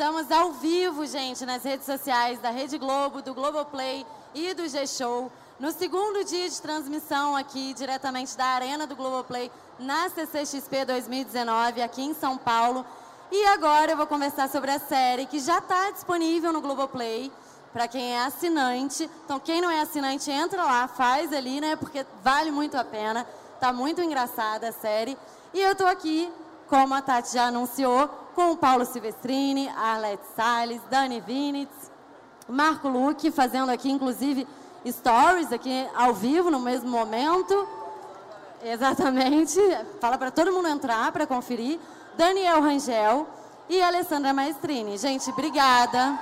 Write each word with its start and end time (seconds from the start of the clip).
Estamos 0.00 0.32
ao 0.32 0.52
vivo, 0.52 1.04
gente, 1.04 1.44
nas 1.44 1.62
redes 1.62 1.84
sociais 1.84 2.38
da 2.38 2.48
Rede 2.48 2.78
Globo, 2.78 3.20
do 3.20 3.34
Globoplay 3.34 4.06
e 4.34 4.54
do 4.54 4.66
G-Show. 4.66 5.30
No 5.58 5.70
segundo 5.72 6.24
dia 6.24 6.48
de 6.48 6.62
transmissão 6.62 7.36
aqui, 7.36 7.74
diretamente 7.74 8.34
da 8.34 8.46
Arena 8.46 8.86
do 8.86 8.96
Globoplay, 8.96 9.52
na 9.78 10.08
CCXP 10.08 10.86
2019, 10.86 11.82
aqui 11.82 12.00
em 12.00 12.14
São 12.14 12.38
Paulo. 12.38 12.82
E 13.30 13.44
agora 13.48 13.92
eu 13.92 13.96
vou 13.98 14.06
conversar 14.06 14.48
sobre 14.48 14.70
a 14.70 14.78
série 14.78 15.26
que 15.26 15.38
já 15.38 15.58
está 15.58 15.90
disponível 15.90 16.50
no 16.50 16.62
Globoplay, 16.62 17.30
para 17.70 17.86
quem 17.86 18.14
é 18.14 18.24
assinante. 18.24 19.04
Então, 19.26 19.38
quem 19.38 19.60
não 19.60 19.70
é 19.70 19.82
assinante, 19.82 20.30
entra 20.30 20.64
lá, 20.64 20.88
faz 20.88 21.30
ali, 21.30 21.60
né? 21.60 21.76
Porque 21.76 22.06
vale 22.24 22.50
muito 22.50 22.74
a 22.74 22.84
pena. 22.84 23.26
Tá 23.60 23.70
muito 23.70 24.00
engraçada 24.00 24.70
a 24.70 24.72
série. 24.72 25.14
E 25.52 25.60
eu 25.60 25.74
tô 25.74 25.84
aqui, 25.84 26.32
como 26.70 26.94
a 26.94 27.02
Tati 27.02 27.34
já 27.34 27.48
anunciou, 27.48 28.08
com 28.34 28.52
o 28.52 28.56
Paulo 28.56 28.86
Silvestrini, 28.86 29.68
Arlete 29.70 30.22
Salles, 30.36 30.80
Dani 30.88 31.20
Vinitz, 31.20 31.90
Marco 32.48 32.88
Luque, 32.88 33.30
fazendo 33.32 33.70
aqui, 33.70 33.90
inclusive, 33.90 34.46
stories 34.86 35.52
aqui 35.52 35.86
ao 35.96 36.14
vivo, 36.14 36.48
no 36.48 36.60
mesmo 36.60 36.88
momento. 36.88 37.68
Exatamente. 38.62 39.58
Fala 40.00 40.16
para 40.16 40.30
todo 40.30 40.52
mundo 40.52 40.68
entrar 40.68 41.10
para 41.10 41.26
conferir. 41.26 41.78
Daniel 42.16 42.62
Rangel 42.62 43.26
e 43.68 43.82
Alessandra 43.82 44.32
Maestrini. 44.32 44.96
Gente, 44.96 45.28
obrigada 45.30 46.18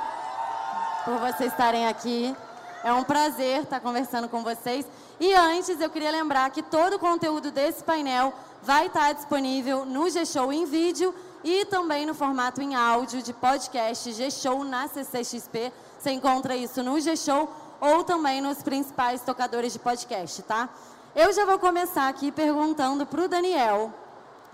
por 1.05 1.19
vocês 1.19 1.53
estarem 1.53 1.87
aqui. 1.87 2.35
É 2.83 2.93
um 2.93 3.05
prazer 3.05 3.63
estar 3.65 3.81
conversando 3.81 4.29
com 4.29 4.43
vocês. 4.43 4.87
E 5.21 5.35
antes, 5.35 5.81
eu 5.81 5.91
queria 5.91 6.11
lembrar 6.11 6.51
que 6.51 6.63
todo 6.63 6.95
o 6.95 6.99
conteúdo 6.99 7.51
desse 7.51 7.83
painel 7.83 8.33
vai 8.63 8.87
estar 8.87 9.13
disponível 9.13 9.85
no 9.85 10.09
G-Show 10.09 10.53
em 10.53 10.65
vídeo 10.65 11.15
e 11.43 11.65
também 11.65 12.07
no 12.07 12.15
formato 12.15 12.61
em 12.61 12.75
áudio 12.75 13.23
de 13.23 13.33
podcast 13.33 14.13
G-Show 14.13 14.63
na 14.63 14.87
CCXP. 14.87 15.73
Você 15.99 16.11
encontra 16.11 16.55
isso 16.55 16.83
no 16.83 17.01
G-Show 17.01 17.51
ou 17.81 18.05
também 18.05 18.41
nos 18.41 18.63
principais 18.63 19.21
tocadores 19.23 19.73
de 19.73 19.79
podcast, 19.79 20.43
tá? 20.43 20.69
Eu 21.15 21.33
já 21.33 21.45
vou 21.45 21.59
começar 21.59 22.09
aqui 22.09 22.31
perguntando 22.31 23.05
para 23.07 23.25
o 23.25 23.29
Daniel, 23.29 23.93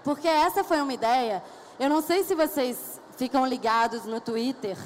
porque 0.02 0.28
essa 0.28 0.64
foi 0.64 0.80
uma 0.80 0.94
ideia. 0.94 1.42
Eu 1.78 1.90
não 1.90 2.00
sei 2.00 2.24
se 2.24 2.34
vocês 2.34 3.00
ficam 3.16 3.44
ligados 3.46 4.04
no 4.04 4.20
Twitter, 4.20 4.78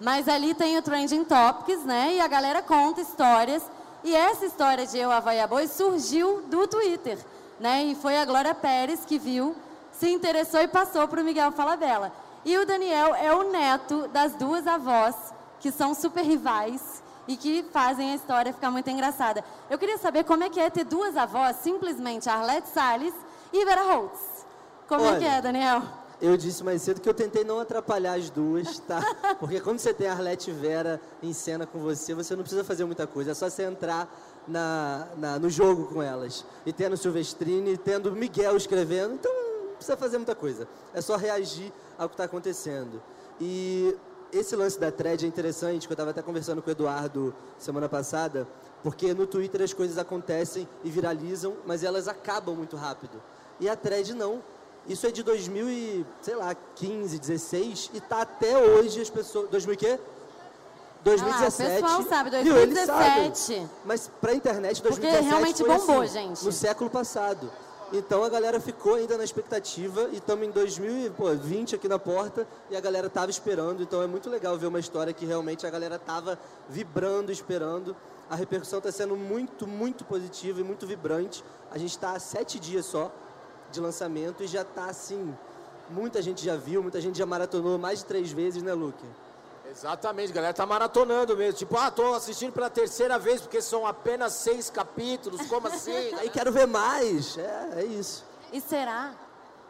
mas 0.00 0.28
ali 0.28 0.54
tem 0.54 0.76
o 0.78 0.82
Trending 0.82 1.24
Topics, 1.24 1.84
né? 1.84 2.14
E 2.14 2.20
a 2.20 2.26
galera 2.26 2.60
conta 2.60 3.00
histórias. 3.00 3.62
E 4.04 4.14
essa 4.14 4.44
história 4.44 4.86
de 4.86 4.98
Eu, 4.98 5.12
Havaia 5.12 5.46
Boi 5.46 5.68
surgiu 5.68 6.42
do 6.42 6.66
Twitter, 6.66 7.18
né? 7.60 7.84
E 7.84 7.94
foi 7.94 8.18
a 8.18 8.24
Glória 8.24 8.54
Pérez 8.54 9.04
que 9.04 9.18
viu, 9.18 9.54
se 9.92 10.08
interessou 10.10 10.60
e 10.60 10.68
passou 10.68 11.06
para 11.06 11.20
o 11.20 11.24
Miguel 11.24 11.52
Falabella. 11.52 12.12
E 12.44 12.58
o 12.58 12.66
Daniel 12.66 13.14
é 13.14 13.32
o 13.32 13.50
neto 13.50 14.08
das 14.08 14.34
duas 14.34 14.66
avós, 14.66 15.14
que 15.60 15.70
são 15.70 15.94
super 15.94 16.24
rivais 16.24 17.02
e 17.28 17.36
que 17.36 17.62
fazem 17.72 18.10
a 18.10 18.14
história 18.16 18.52
ficar 18.52 18.72
muito 18.72 18.90
engraçada. 18.90 19.44
Eu 19.70 19.78
queria 19.78 19.98
saber 19.98 20.24
como 20.24 20.42
é 20.42 20.50
que 20.50 20.58
é 20.58 20.68
ter 20.68 20.84
duas 20.84 21.16
avós, 21.16 21.56
simplesmente 21.62 22.28
Arlete 22.28 22.68
Salles 22.70 23.14
e 23.52 23.64
Vera 23.64 23.84
Holtz. 23.84 24.44
Como 24.88 25.04
Olha, 25.04 25.16
é 25.16 25.18
que 25.20 25.24
é, 25.24 25.40
Daniel? 25.40 25.82
Eu 26.22 26.36
disse 26.36 26.62
mais 26.62 26.80
cedo 26.82 27.00
que 27.00 27.08
eu 27.08 27.14
tentei 27.14 27.42
não 27.42 27.58
atrapalhar 27.58 28.12
as 28.12 28.30
duas, 28.30 28.78
tá? 28.78 29.02
Porque 29.40 29.60
quando 29.60 29.80
você 29.80 29.92
tem 29.92 30.06
a 30.06 30.12
Arlete 30.12 30.52
Vera 30.52 31.00
em 31.20 31.32
cena 31.32 31.66
com 31.66 31.80
você, 31.80 32.14
você 32.14 32.36
não 32.36 32.44
precisa 32.44 32.62
fazer 32.62 32.84
muita 32.84 33.08
coisa. 33.08 33.32
É 33.32 33.34
só 33.34 33.50
você 33.50 33.64
entrar 33.64 34.08
na, 34.46 35.08
na 35.16 35.38
no 35.40 35.50
jogo 35.50 35.86
com 35.86 36.00
elas. 36.00 36.46
E 36.64 36.72
tendo 36.72 36.96
Silvestrini, 36.96 37.76
tendo 37.76 38.12
Miguel 38.12 38.56
escrevendo. 38.56 39.14
Então, 39.14 39.32
não 39.32 39.74
precisa 39.74 39.96
fazer 39.96 40.16
muita 40.16 40.36
coisa. 40.36 40.68
É 40.94 41.00
só 41.00 41.16
reagir 41.16 41.72
ao 41.98 42.08
que 42.08 42.14
está 42.14 42.22
acontecendo. 42.22 43.02
E 43.40 43.92
esse 44.32 44.54
lance 44.54 44.78
da 44.78 44.92
thread 44.92 45.24
é 45.24 45.28
interessante, 45.28 45.88
que 45.88 45.92
eu 45.92 45.94
estava 45.94 46.10
até 46.10 46.22
conversando 46.22 46.62
com 46.62 46.68
o 46.68 46.72
Eduardo 46.72 47.34
semana 47.58 47.88
passada, 47.88 48.46
porque 48.80 49.12
no 49.12 49.26
Twitter 49.26 49.60
as 49.60 49.72
coisas 49.72 49.98
acontecem 49.98 50.68
e 50.84 50.90
viralizam, 50.90 51.56
mas 51.66 51.82
elas 51.82 52.06
acabam 52.06 52.54
muito 52.54 52.76
rápido. 52.76 53.20
E 53.58 53.68
a 53.68 53.74
thread 53.74 54.14
não. 54.14 54.40
Isso 54.88 55.06
é 55.06 55.10
de 55.10 55.22
2000 55.22 55.68
e, 55.70 56.06
sei 56.20 56.34
lá, 56.34 56.54
15, 56.74 57.18
16 57.18 57.90
e 57.94 58.00
tá 58.00 58.22
até 58.22 58.58
hoje 58.58 59.00
as 59.00 59.10
pessoas, 59.10 59.48
2000 59.48 59.74
o 59.74 59.78
quê? 59.78 59.98
2017. 61.04 61.62
Ah, 61.62 61.78
o 61.78 61.82
pessoal 61.82 62.02
sabe, 62.04 62.30
Viu, 62.42 62.56
eles 62.56 62.74
2017. 62.74 63.38
sabem. 63.38 63.70
Mas 63.84 64.10
pra 64.20 64.34
internet, 64.34 64.80
Porque 64.82 65.00
2017 65.00 65.28
realmente 65.28 65.64
foi 65.64 65.78
bombou, 65.78 66.02
assim, 66.02 66.12
gente. 66.12 66.44
No 66.44 66.52
século 66.52 66.90
passado. 66.90 67.50
Então 67.92 68.24
a 68.24 68.28
galera 68.28 68.58
ficou 68.58 68.94
ainda 68.94 69.18
na 69.18 69.24
expectativa 69.24 70.08
e 70.12 70.16
estamos 70.16 70.46
em 70.46 70.50
2020 70.50 71.74
aqui 71.74 71.86
na 71.86 71.98
porta 71.98 72.46
e 72.70 72.76
a 72.76 72.80
galera 72.80 73.10
tava 73.10 73.30
esperando. 73.30 73.82
Então 73.82 74.00
é 74.02 74.06
muito 74.06 74.30
legal 74.30 74.56
ver 74.56 74.66
uma 74.66 74.80
história 74.80 75.12
que 75.12 75.26
realmente 75.26 75.66
a 75.66 75.70
galera 75.70 75.98
tava 75.98 76.38
vibrando, 76.70 77.30
esperando. 77.30 77.94
A 78.30 78.34
repercussão 78.34 78.78
está 78.78 78.90
sendo 78.90 79.14
muito, 79.14 79.66
muito 79.66 80.04
positiva 80.06 80.60
e 80.60 80.64
muito 80.64 80.86
vibrante. 80.86 81.44
A 81.70 81.76
gente 81.76 81.90
está 81.90 82.12
há 82.12 82.18
sete 82.18 82.58
dias 82.58 82.86
só 82.86 83.12
de 83.72 83.80
lançamento 83.80 84.42
e 84.42 84.46
já 84.46 84.62
está 84.62 84.86
assim. 84.86 85.34
Muita 85.90 86.22
gente 86.22 86.44
já 86.44 86.56
viu, 86.56 86.82
muita 86.82 87.00
gente 87.00 87.18
já 87.18 87.26
maratonou 87.26 87.78
mais 87.78 88.00
de 88.00 88.04
três 88.06 88.30
vezes, 88.30 88.62
né, 88.62 88.72
Luke? 88.72 89.04
Exatamente, 89.70 90.30
a 90.30 90.34
galera 90.34 90.52
tá 90.52 90.66
maratonando 90.66 91.36
mesmo. 91.36 91.58
Tipo, 91.58 91.78
ah, 91.78 91.90
tô 91.90 92.14
assistindo 92.14 92.52
pela 92.52 92.68
terceira 92.68 93.18
vez 93.18 93.40
porque 93.40 93.62
são 93.62 93.86
apenas 93.86 94.34
seis 94.34 94.68
capítulos. 94.68 95.46
Como 95.46 95.66
assim? 95.66 96.14
Aí 96.20 96.28
quero 96.28 96.52
ver 96.52 96.66
mais. 96.66 97.38
É, 97.38 97.70
é 97.76 97.84
isso. 97.84 98.24
E 98.52 98.60
será? 98.60 99.12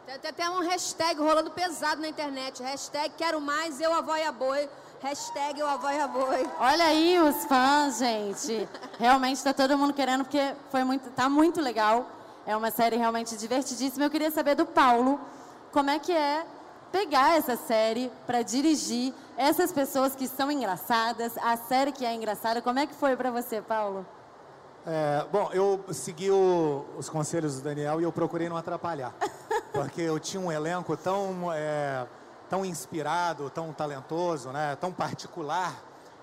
Tem 0.05 0.29
até 0.29 0.49
um 0.49 0.59
hashtag 0.59 1.19
rolando 1.21 1.51
pesado 1.51 2.01
na 2.01 2.09
internet. 2.09 2.61
Hashtag 2.61 3.13
quero 3.17 3.39
mais, 3.39 3.79
eu 3.79 3.93
avó 3.93 4.17
e 4.17 4.23
a 4.23 4.31
boi. 4.31 4.69
Hashtag 5.01 5.59
eu 5.59 5.67
avó 5.67 5.89
e 5.89 5.99
a 5.99 6.07
boi. 6.07 6.49
Olha 6.59 6.85
aí 6.85 7.19
os 7.19 7.45
fãs, 7.45 7.99
gente. 7.99 8.67
Realmente 8.99 9.37
está 9.37 9.53
todo 9.53 9.77
mundo 9.77 9.93
querendo, 9.93 10.25
porque 10.25 10.53
foi 10.69 10.83
muito, 10.83 11.09
tá 11.11 11.29
muito 11.29 11.61
legal. 11.61 12.05
É 12.45 12.55
uma 12.55 12.71
série 12.71 12.97
realmente 12.97 13.37
divertidíssima. 13.37 14.05
Eu 14.05 14.09
queria 14.09 14.31
saber 14.31 14.55
do 14.55 14.65
Paulo, 14.65 15.19
como 15.71 15.89
é 15.89 15.99
que 15.99 16.11
é 16.11 16.45
pegar 16.91 17.37
essa 17.37 17.55
série 17.55 18.11
para 18.27 18.41
dirigir 18.41 19.13
essas 19.37 19.71
pessoas 19.71 20.15
que 20.15 20.27
são 20.27 20.51
engraçadas, 20.51 21.37
a 21.39 21.57
série 21.57 21.91
que 21.91 22.05
é 22.05 22.13
engraçada. 22.13 22.61
Como 22.61 22.77
é 22.79 22.85
que 22.85 22.93
foi 22.93 23.15
para 23.15 23.31
você, 23.31 23.61
Paulo? 23.61 24.05
É, 24.85 25.25
bom, 25.31 25.49
eu 25.53 25.83
segui 25.91 26.29
o- 26.29 26.85
os 26.97 27.07
conselhos 27.09 27.55
do 27.55 27.61
Daniel 27.63 28.01
e 28.01 28.03
eu 28.03 28.11
procurei 28.11 28.49
não 28.49 28.57
atrapalhar. 28.57 29.13
Porque 29.71 30.01
eu 30.01 30.19
tinha 30.19 30.41
um 30.41 30.51
elenco 30.51 30.95
tão, 30.97 31.51
é, 31.51 32.05
tão 32.49 32.63
inspirado, 32.65 33.49
tão 33.49 33.71
talentoso, 33.73 34.49
né, 34.49 34.75
tão 34.75 34.91
particular, 34.91 35.73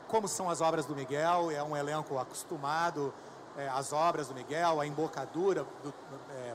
como 0.07 0.29
são 0.29 0.49
as 0.51 0.61
obras 0.61 0.85
do 0.87 0.95
Miguel. 0.95 1.51
É 1.51 1.63
um 1.63 1.75
elenco 1.77 2.19
acostumado 2.19 3.13
é, 3.61 3.69
às 3.69 3.93
obras 3.93 4.29
do 4.29 4.35
Miguel, 4.35 4.81
a 4.81 4.87
embocadura 4.87 5.67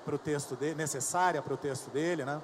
para 0.04 0.16
o 0.16 0.18
texto 0.18 0.56
dele, 0.56 0.76
necessária 0.76 1.42
para 1.42 1.54
o 1.54 1.58
texto 1.58 1.90
dele. 1.90 2.26
Né? 2.26 2.42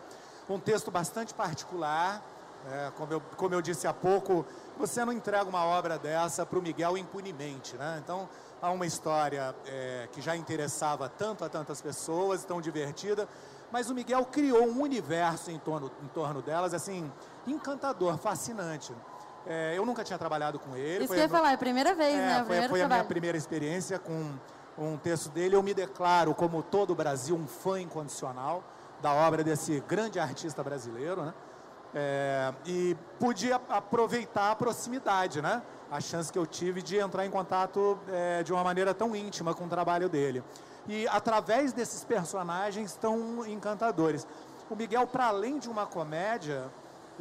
Um 0.49 0.59
texto 0.59 0.91
bastante 0.91 1.33
particular. 1.33 2.21
é, 2.69 2.91
como, 2.95 3.13
eu, 3.13 3.21
como 3.37 3.55
eu 3.55 3.61
disse 3.61 3.87
há 3.87 3.93
pouco, 3.93 4.45
você 4.77 5.03
não 5.03 5.13
entrega 5.13 5.45
uma 5.45 5.63
obra 5.63 5.97
dessa 5.97 6.45
para 6.45 6.59
o 6.59 6.61
Miguel 6.61 6.97
impunemente. 6.97 7.75
Né? 7.75 7.99
Então, 8.03 8.29
há 8.61 8.69
uma 8.69 8.85
história 8.85 9.55
é, 9.65 10.07
que 10.11 10.21
já 10.21 10.35
interessava 10.35 11.09
tanto 11.09 11.43
a 11.43 11.49
tantas 11.49 11.81
pessoas, 11.81 12.43
tão 12.43 12.61
divertida, 12.61 13.27
mas 13.71 13.89
o 13.89 13.95
Miguel 13.95 14.25
criou 14.25 14.67
um 14.67 14.81
universo 14.81 15.49
em 15.49 15.57
torno, 15.57 15.89
em 16.03 16.07
torno 16.07 16.41
delas, 16.41 16.73
assim, 16.73 17.11
encantador, 17.47 18.17
fascinante. 18.17 18.93
É, 19.47 19.73
eu 19.77 19.85
nunca 19.85 20.03
tinha 20.03 20.17
trabalhado 20.17 20.59
com 20.59 20.75
ele. 20.75 21.05
Isso 21.05 21.07
foi 21.07 21.17
que 21.17 21.21
eu 21.21 21.25
ia 21.25 21.29
falar, 21.29 21.51
é 21.51 21.53
a 21.55 21.57
primeira 21.57 21.95
vez, 21.95 22.13
é, 22.13 22.17
né? 22.17 22.43
Foi, 22.45 22.67
foi 22.69 22.81
a 22.81 22.87
minha 22.87 23.03
primeira 23.03 23.37
experiência 23.37 23.97
com 23.97 24.33
um 24.77 24.97
texto 24.97 25.29
dele. 25.29 25.55
Eu 25.55 25.63
me 25.63 25.73
declaro, 25.73 26.33
como 26.33 26.61
todo 26.61 26.91
o 26.91 26.95
Brasil, 26.95 27.35
um 27.35 27.47
fã 27.47 27.79
incondicional 27.79 28.63
da 29.01 29.13
obra 29.13 29.43
desse 29.43 29.79
grande 29.87 30.19
artista 30.19 30.63
brasileiro, 30.63 31.23
né? 31.23 31.33
É, 31.93 32.53
e 32.65 32.95
pude 33.19 33.51
aproveitar 33.51 34.51
a 34.51 34.55
proximidade, 34.55 35.41
né? 35.41 35.61
A 35.91 35.99
chance 35.99 36.31
que 36.31 36.39
eu 36.39 36.45
tive 36.45 36.81
de 36.81 36.97
entrar 36.97 37.25
em 37.25 37.29
contato 37.29 37.99
é, 38.07 38.43
de 38.43 38.53
uma 38.53 38.63
maneira 38.63 38.93
tão 38.93 39.13
íntima 39.13 39.53
com 39.53 39.65
o 39.65 39.67
trabalho 39.67 40.07
dele. 40.07 40.41
E 40.87 41.07
através 41.09 41.73
desses 41.73 42.03
personagens 42.03 42.95
tão 42.95 43.45
encantadores. 43.45 44.25
O 44.69 44.75
Miguel, 44.75 45.05
para 45.05 45.27
além 45.27 45.59
de 45.59 45.69
uma 45.69 45.85
comédia, 45.85 46.71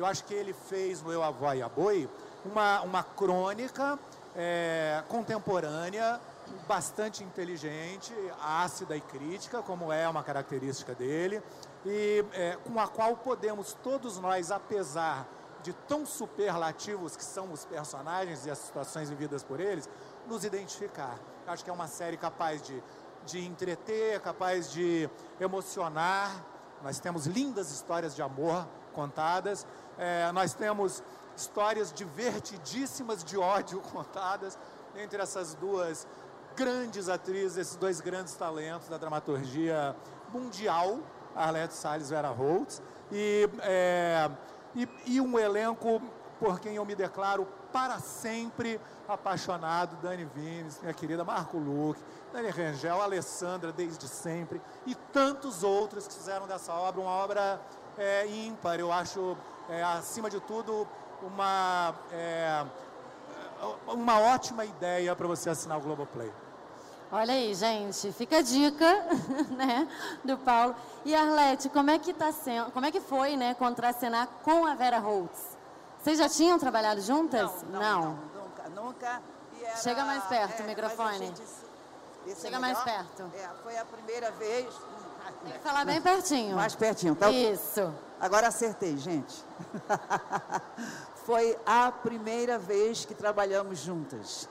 eu 0.00 0.06
acho 0.06 0.24
que 0.24 0.32
ele 0.32 0.54
fez 0.54 1.02
no 1.02 1.12
Eu, 1.12 1.22
Avó 1.22 1.52
e 1.52 1.62
a 1.62 1.68
Boi 1.68 2.08
uma, 2.44 2.80
uma 2.80 3.02
crônica 3.02 3.98
é, 4.34 5.04
contemporânea, 5.08 6.18
bastante 6.66 7.22
inteligente, 7.22 8.12
ácida 8.42 8.96
e 8.96 9.00
crítica, 9.02 9.60
como 9.62 9.92
é 9.92 10.08
uma 10.08 10.22
característica 10.22 10.94
dele, 10.94 11.42
e 11.84 12.24
é, 12.32 12.56
com 12.64 12.80
a 12.80 12.88
qual 12.88 13.14
podemos 13.16 13.76
todos 13.82 14.18
nós, 14.18 14.50
apesar 14.50 15.28
de 15.62 15.74
tão 15.74 16.06
superlativos 16.06 17.14
que 17.14 17.24
são 17.24 17.52
os 17.52 17.66
personagens 17.66 18.46
e 18.46 18.50
as 18.50 18.56
situações 18.56 19.10
vividas 19.10 19.42
por 19.42 19.60
eles, 19.60 19.86
nos 20.26 20.44
identificar. 20.44 21.18
Eu 21.46 21.52
acho 21.52 21.62
que 21.62 21.68
é 21.68 21.72
uma 21.72 21.88
série 21.88 22.16
capaz 22.16 22.62
de, 22.62 22.82
de 23.26 23.44
entreter, 23.44 24.18
capaz 24.20 24.72
de 24.72 25.10
emocionar. 25.38 26.42
Nós 26.82 26.98
temos 26.98 27.26
lindas 27.26 27.70
histórias 27.70 28.16
de 28.16 28.22
amor 28.22 28.66
contadas. 28.90 29.66
É, 30.00 30.32
nós 30.32 30.54
temos 30.54 31.02
histórias 31.36 31.92
divertidíssimas 31.92 33.22
de 33.22 33.36
ódio 33.36 33.80
contadas 33.92 34.58
entre 34.96 35.20
essas 35.20 35.52
duas 35.54 36.06
grandes 36.56 37.10
atrizes, 37.10 37.58
esses 37.58 37.76
dois 37.76 38.00
grandes 38.00 38.34
talentos 38.34 38.88
da 38.88 38.96
dramaturgia 38.96 39.94
mundial, 40.32 41.00
Arlette 41.36 41.74
Salles 41.74 42.08
e 42.08 42.14
Vera 42.14 42.30
Holtz, 42.30 42.80
e, 43.12 43.46
é, 43.60 44.30
e, 44.74 44.88
e 45.04 45.20
um 45.20 45.38
elenco 45.38 46.00
por 46.38 46.58
quem 46.58 46.76
eu 46.76 46.84
me 46.86 46.94
declaro 46.94 47.46
para 47.70 47.98
sempre 47.98 48.80
apaixonado, 49.06 49.96
Dani 49.96 50.24
Vines, 50.24 50.80
minha 50.80 50.94
querida 50.94 51.22
Marco 51.22 51.58
Luque, 51.58 52.02
Dani 52.32 52.48
Rangel, 52.48 53.02
Alessandra 53.02 53.70
desde 53.70 54.08
sempre 54.08 54.62
e 54.86 54.94
tantos 54.94 55.62
outros 55.62 56.08
que 56.08 56.14
fizeram 56.14 56.46
dessa 56.46 56.72
obra 56.72 57.00
uma 57.02 57.10
obra 57.10 57.60
é, 58.00 58.26
ímpar. 58.26 58.80
Eu 58.80 58.90
acho, 58.90 59.36
é, 59.68 59.82
acima 59.82 60.30
de 60.30 60.40
tudo, 60.40 60.88
uma, 61.22 61.94
é, 62.10 62.64
uma 63.86 64.18
ótima 64.18 64.64
ideia 64.64 65.14
para 65.14 65.28
você 65.28 65.50
assinar 65.50 65.78
o 65.78 65.80
Globoplay. 65.80 66.32
Olha 67.12 67.34
aí, 67.34 67.54
gente, 67.54 68.12
fica 68.12 68.38
a 68.38 68.42
dica, 68.42 68.86
né, 69.50 69.88
do 70.24 70.38
Paulo. 70.38 70.74
E 71.04 71.14
Arlete, 71.14 71.68
como 71.68 71.90
é 71.90 71.98
que 71.98 72.14
tá 72.14 72.32
sendo, 72.32 72.70
como 72.70 72.86
é 72.86 72.90
que 72.90 73.00
foi, 73.00 73.36
né, 73.36 73.54
contracenar 73.54 74.28
com 74.44 74.64
a 74.64 74.74
Vera 74.74 74.98
Holtz? 74.98 75.58
Vocês 76.00 76.18
já 76.18 76.28
tinham 76.28 76.58
trabalhado 76.58 77.00
juntas? 77.00 77.50
Não, 77.64 77.80
não, 77.80 78.00
não 78.00 78.30
nunca, 78.42 78.68
nunca. 78.68 79.22
Era, 79.62 79.76
Chega 79.76 80.04
mais 80.04 80.24
perto 80.24 80.60
é, 80.60 80.64
o 80.64 80.66
microfone. 80.66 81.18
Gente, 81.18 81.42
Chega 82.40 82.56
é 82.56 82.60
mais 82.60 82.78
perto. 82.80 83.30
É, 83.34 83.48
foi 83.62 83.76
a 83.76 83.84
primeira 83.84 84.30
vez. 84.32 84.72
Tem 85.42 85.52
que 85.52 85.58
falar 85.60 85.84
bem 85.84 86.00
pertinho. 86.00 86.56
Mais 86.56 86.74
pertinho, 86.74 87.14
tá? 87.14 87.30
Isso. 87.30 87.92
Agora 88.20 88.48
acertei, 88.48 88.96
gente. 88.96 89.44
foi 91.24 91.56
a 91.64 91.90
primeira 91.90 92.58
vez 92.58 93.04
que 93.04 93.14
trabalhamos 93.14 93.78
juntas. 93.78 94.48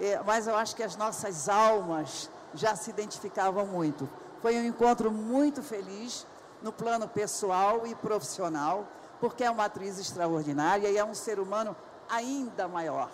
É, 0.00 0.20
mas 0.24 0.46
eu 0.46 0.56
acho 0.56 0.74
que 0.76 0.82
as 0.82 0.96
nossas 0.96 1.48
almas 1.48 2.30
já 2.54 2.76
se 2.76 2.90
identificavam 2.90 3.66
muito. 3.66 4.08
Foi 4.40 4.56
um 4.56 4.64
encontro 4.64 5.10
muito 5.10 5.62
feliz 5.62 6.26
no 6.62 6.72
plano 6.72 7.08
pessoal 7.08 7.86
e 7.86 7.94
profissional 7.94 8.86
porque 9.22 9.44
é 9.44 9.50
uma 9.52 9.66
atriz 9.66 10.00
extraordinária 10.00 10.88
e 10.90 10.98
é 10.98 11.04
um 11.04 11.14
ser 11.14 11.38
humano 11.38 11.76
ainda 12.10 12.66
maior. 12.66 13.08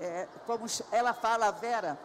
É, 0.00 0.26
como 0.44 0.66
ela 0.90 1.14
fala, 1.14 1.52
Vera, 1.52 1.96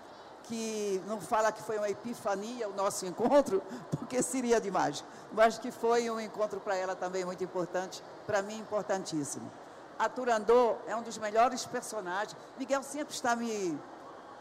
que 0.44 1.02
não 1.08 1.20
fala 1.20 1.52
que 1.52 1.62
foi 1.62 1.78
uma 1.78 1.90
epifania 1.90 2.68
o 2.68 2.74
nosso 2.74 3.06
encontro, 3.06 3.62
porque 3.92 4.22
seria 4.22 4.60
demais, 4.60 5.04
mas 5.32 5.58
que 5.58 5.72
foi 5.72 6.10
um 6.10 6.20
encontro 6.20 6.60
para 6.60 6.76
ela 6.76 6.96
também 6.96 7.24
muito 7.26 7.44
importante, 7.44 8.04
para 8.26 8.42
mim 8.42 8.58
importantíssimo. 8.58 9.50
A 9.98 10.10
Turandot 10.10 10.78
é 10.88 10.96
um 10.96 11.04
dos 11.04 11.18
melhores 11.18 11.66
personagens. 11.66 12.36
Miguel 12.58 12.82
sempre 12.82 13.14
está 13.14 13.36
me 13.36 13.80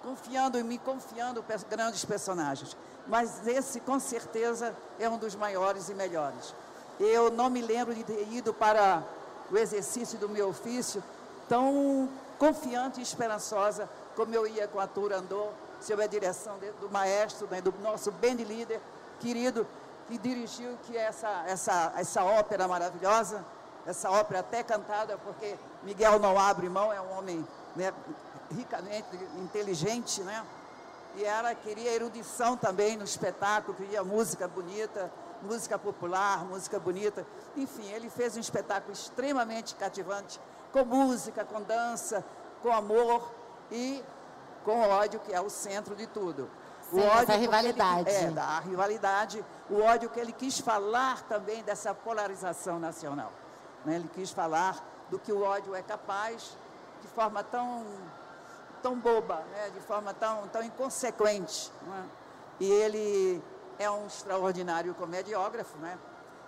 confiando 0.02 0.58
e 0.58 0.62
me 0.62 0.78
confiando 0.78 1.44
grandes 1.68 2.04
personagens, 2.04 2.76
mas 3.06 3.46
esse 3.46 3.80
com 3.80 4.00
certeza 4.00 4.74
é 4.98 5.08
um 5.08 5.18
dos 5.18 5.34
maiores 5.34 5.88
e 5.88 5.94
melhores. 5.94 6.54
Eu 6.98 7.30
não 7.30 7.50
me 7.50 7.60
lembro 7.60 7.94
de 7.94 8.04
ter 8.04 8.26
ido 8.32 8.52
para 8.54 9.02
o 9.50 9.56
exercício 9.58 10.18
do 10.18 10.28
meu 10.28 10.48
ofício 10.48 11.02
tão 11.48 12.08
confiante 12.38 13.00
e 13.00 13.02
esperançosa 13.02 13.88
como 14.14 14.34
eu 14.34 14.46
ia 14.46 14.68
com 14.68 14.80
a 14.80 14.86
Turandot, 14.86 15.50
sob 15.80 16.02
a 16.02 16.06
direção 16.06 16.58
do 16.80 16.90
maestro, 16.90 17.46
né, 17.50 17.60
do 17.60 17.72
nosso 17.82 18.10
band 18.12 18.36
líder, 18.36 18.80
querido, 19.18 19.66
que 20.08 20.18
dirigiu 20.18 20.76
que 20.84 20.96
essa, 20.96 21.44
essa, 21.46 21.92
essa 21.96 22.24
ópera 22.24 22.66
maravilhosa, 22.66 23.44
essa 23.86 24.10
ópera 24.10 24.40
até 24.40 24.62
cantada, 24.62 25.16
porque 25.18 25.56
Miguel 25.82 26.18
não 26.18 26.38
abre 26.38 26.68
mão, 26.68 26.92
é 26.92 27.00
um 27.00 27.18
homem 27.18 27.46
né, 27.76 27.92
ricamente 28.50 29.06
inteligente, 29.38 30.22
né? 30.22 30.44
E 31.16 31.24
ela 31.24 31.54
queria 31.54 31.92
erudição 31.92 32.56
também 32.56 32.96
no 32.96 33.04
espetáculo, 33.04 33.76
queria 33.76 34.04
música 34.04 34.46
bonita, 34.46 35.10
música 35.42 35.78
popular, 35.78 36.44
música 36.44 36.78
bonita. 36.78 37.26
Enfim, 37.56 37.88
ele 37.90 38.08
fez 38.08 38.36
um 38.36 38.40
espetáculo 38.40 38.92
extremamente 38.92 39.74
cativante, 39.74 40.40
com 40.72 40.84
música, 40.84 41.44
com 41.44 41.62
dança, 41.62 42.24
com 42.62 42.72
amor 42.72 43.32
e 43.72 44.04
com 44.64 44.80
ódio, 44.80 45.20
que 45.20 45.32
é 45.32 45.40
o 45.40 45.50
centro 45.50 45.94
de 45.94 46.06
tudo. 46.06 46.48
Sim, 46.90 47.00
o 47.00 47.06
ódio 47.06 47.36
rivalidade. 47.36 48.10
Ele, 48.10 48.24
é, 48.26 48.30
da 48.30 48.60
rivalidade, 48.60 49.44
o 49.68 49.80
ódio 49.80 50.10
que 50.10 50.18
ele 50.18 50.32
quis 50.32 50.58
falar 50.58 51.22
também 51.22 51.62
dessa 51.62 51.94
polarização 51.94 52.78
nacional. 52.78 53.32
Né? 53.84 53.96
Ele 53.96 54.10
quis 54.12 54.30
falar 54.30 54.84
do 55.08 55.18
que 55.18 55.32
o 55.32 55.42
ódio 55.42 55.74
é 55.74 55.82
capaz, 55.82 56.56
de 57.00 57.08
forma 57.08 57.42
tão, 57.44 57.84
tão 58.82 58.96
boba, 58.96 59.36
né? 59.52 59.70
de 59.70 59.80
forma 59.80 60.12
tão, 60.12 60.48
tão 60.48 60.62
inconsequente. 60.62 61.70
É? 61.86 62.04
E 62.60 62.70
ele 62.70 63.42
é 63.78 63.90
um 63.90 64.06
extraordinário 64.06 64.94
comediógrafo, 64.94 65.78
né? 65.78 65.98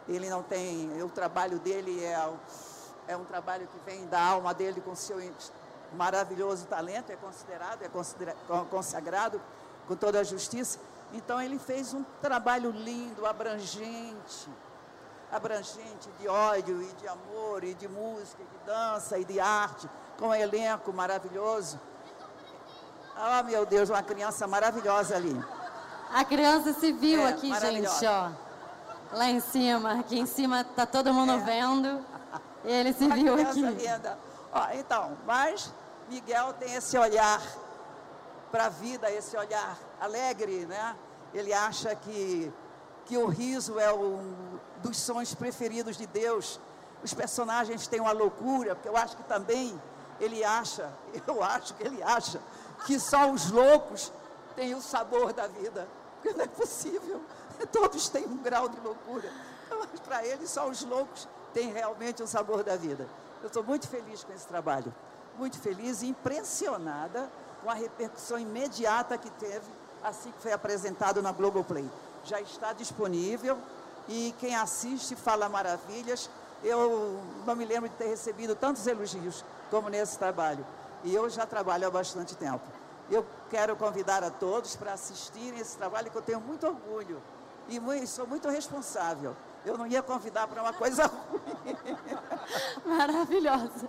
Ele 0.07 0.29
não 0.29 0.43
tem, 0.43 1.03
o 1.03 1.09
trabalho 1.09 1.59
dele 1.61 2.05
é, 2.05 2.19
é 3.09 3.17
um 3.17 3.25
trabalho 3.25 3.67
que 3.69 3.91
vem 3.91 4.07
da 4.07 4.21
alma 4.21 4.53
dele 4.53 4.81
com 4.81 4.95
seu 4.95 5.19
maravilhoso 5.95 6.67
talento, 6.67 7.11
é 7.11 7.17
considerado, 7.17 7.83
é 7.83 7.89
considera, 7.89 8.35
consagrado 8.71 9.41
com 9.87 9.97
toda 9.97 10.21
a 10.21 10.25
justiça. 10.25 10.79
Então 11.13 11.41
ele 11.41 11.59
fez 11.59 11.93
um 11.93 12.03
trabalho 12.21 12.71
lindo, 12.71 13.27
abrangente, 13.27 14.49
abrangente 15.31 16.09
de 16.19 16.29
ódio 16.29 16.83
e 16.83 16.93
de 16.95 17.09
amor 17.09 17.65
e 17.65 17.75
de 17.75 17.89
música, 17.89 18.43
e 18.43 18.59
de 18.59 18.65
dança 18.65 19.19
e 19.19 19.25
de 19.25 19.39
arte, 19.39 19.89
com 20.19 20.29
um 20.29 20.35
elenco 20.35 20.93
maravilhoso. 20.93 21.79
Oh 23.17 23.43
meu 23.45 23.67
Deus, 23.67 23.91
uma 23.91 24.03
criança 24.03 24.47
maravilhosa 24.47 25.17
ali. 25.17 25.39
A 26.13 26.25
criança 26.25 26.73
se 26.75 26.93
viu 26.93 27.21
é, 27.23 27.29
aqui, 27.31 27.55
gente, 27.59 28.07
ó. 28.07 28.31
Lá 29.13 29.27
em 29.27 29.41
cima. 29.41 30.01
Aqui 30.01 30.19
em 30.19 30.27
cima 30.27 30.65
tá 30.65 30.87
todo 30.87 31.13
mundo 31.13 31.33
é. 31.33 31.39
vendo. 31.39 32.05
Ele 32.65 32.93
se 32.93 33.05
a 33.05 33.15
viu 33.15 33.35
aqui. 33.35 33.65
Ó, 34.53 34.67
então, 34.73 35.17
mas 35.27 35.73
Miguel 36.13 36.53
tem 36.55 36.75
esse 36.75 36.97
olhar 36.99 37.41
para 38.51 38.67
a 38.67 38.69
vida, 38.69 39.11
esse 39.11 39.37
olhar 39.37 39.79
alegre, 39.99 40.67
né? 40.67 40.95
Ele 41.33 41.53
acha 41.53 41.95
que, 41.95 42.53
que 43.07 43.17
o 43.17 43.27
riso 43.27 43.79
é 43.79 43.93
um 43.93 44.59
dos 44.83 44.99
sons 44.99 45.35
preferidos 45.35 45.97
de 45.97 46.07
Deus. 46.07 46.61
Os 47.03 47.15
personagens 47.15 47.89
têm 47.89 48.01
uma 48.01 48.13
loucura, 48.13 48.75
porque 48.75 48.89
eu 48.89 48.97
acho 48.97 49.17
que 49.17 49.23
também 49.23 49.81
ele 50.21 50.45
acha, 50.45 50.93
eu 51.27 51.43
acho 51.43 51.75
que 51.75 51.83
ele 51.83 52.03
acha, 52.03 52.39
que 52.85 53.01
só 53.01 53.31
os 53.31 53.51
loucos 53.51 54.13
têm 54.55 54.75
o 54.75 54.83
sabor 54.83 55.33
da 55.33 55.47
vida 55.47 55.89
não 56.31 56.45
é 56.45 56.49
possível. 56.49 57.21
Todos 57.73 58.09
têm 58.09 58.25
um 58.27 58.37
grau 58.37 58.69
de 58.69 58.79
loucura. 58.81 59.31
Mas 59.71 60.01
para 60.01 60.25
eles, 60.25 60.51
só 60.51 60.69
os 60.69 60.83
loucos 60.83 61.27
têm 61.53 61.73
realmente 61.73 62.23
o 62.23 62.27
sabor 62.27 62.63
da 62.63 62.77
vida. 62.77 63.09
Eu 63.41 63.49
estou 63.49 63.65
muito 63.65 63.89
feliz 63.89 64.23
com 64.23 64.33
esse 64.33 64.47
trabalho. 64.47 64.95
Muito 65.39 65.59
feliz 65.59 66.03
e 66.03 66.09
impressionada 66.09 67.29
com 67.63 67.71
a 67.71 67.75
repercussão 67.75 68.39
imediata 68.39 69.17
que 69.17 69.31
teve 69.31 69.65
assim 70.03 70.31
que 70.33 70.43
foi 70.43 70.53
apresentado 70.53 71.23
na 71.23 71.33
Globoplay. 71.33 71.89
Já 72.25 72.41
está 72.41 72.73
disponível 72.73 73.57
e 74.09 74.35
quem 74.39 74.55
assiste 74.55 75.15
fala 75.17 75.49
maravilhas. 75.49 76.29
Eu 76.63 77.21
não 77.47 77.57
me 77.57 77.65
lembro 77.65 77.89
de 77.89 77.97
ter 77.97 78.07
recebido 78.07 78.55
tantos 78.55 78.87
elogios 78.87 79.45
como 79.71 79.89
nesse 79.89 80.19
trabalho. 80.19 80.65
E 81.05 81.15
eu 81.15 81.29
já 81.29 81.47
trabalho 81.47 81.87
há 81.87 81.91
bastante 81.91 82.37
tempo. 82.37 82.63
Eu 83.11 83.27
quero 83.51 83.75
convidar 83.77 84.23
a 84.23 84.31
todos 84.31 84.77
para 84.77 84.93
assistirem 84.93 85.59
esse 85.59 85.77
trabalho 85.77 86.11
que 86.11 86.17
eu 86.17 86.23
tenho 86.23 86.41
muito 86.41 86.67
orgulho 86.67 87.21
e 87.69 88.07
sou 88.07 88.27
muito 88.27 88.49
responsável. 88.49 89.35
Eu 89.65 89.79
não 89.79 89.87
ia 89.87 90.03
convidar 90.03 90.49
para 90.49 90.61
uma 90.61 90.73
coisa 90.73 91.07
ruim. 91.07 91.77
Maravilhosa. 92.85 93.89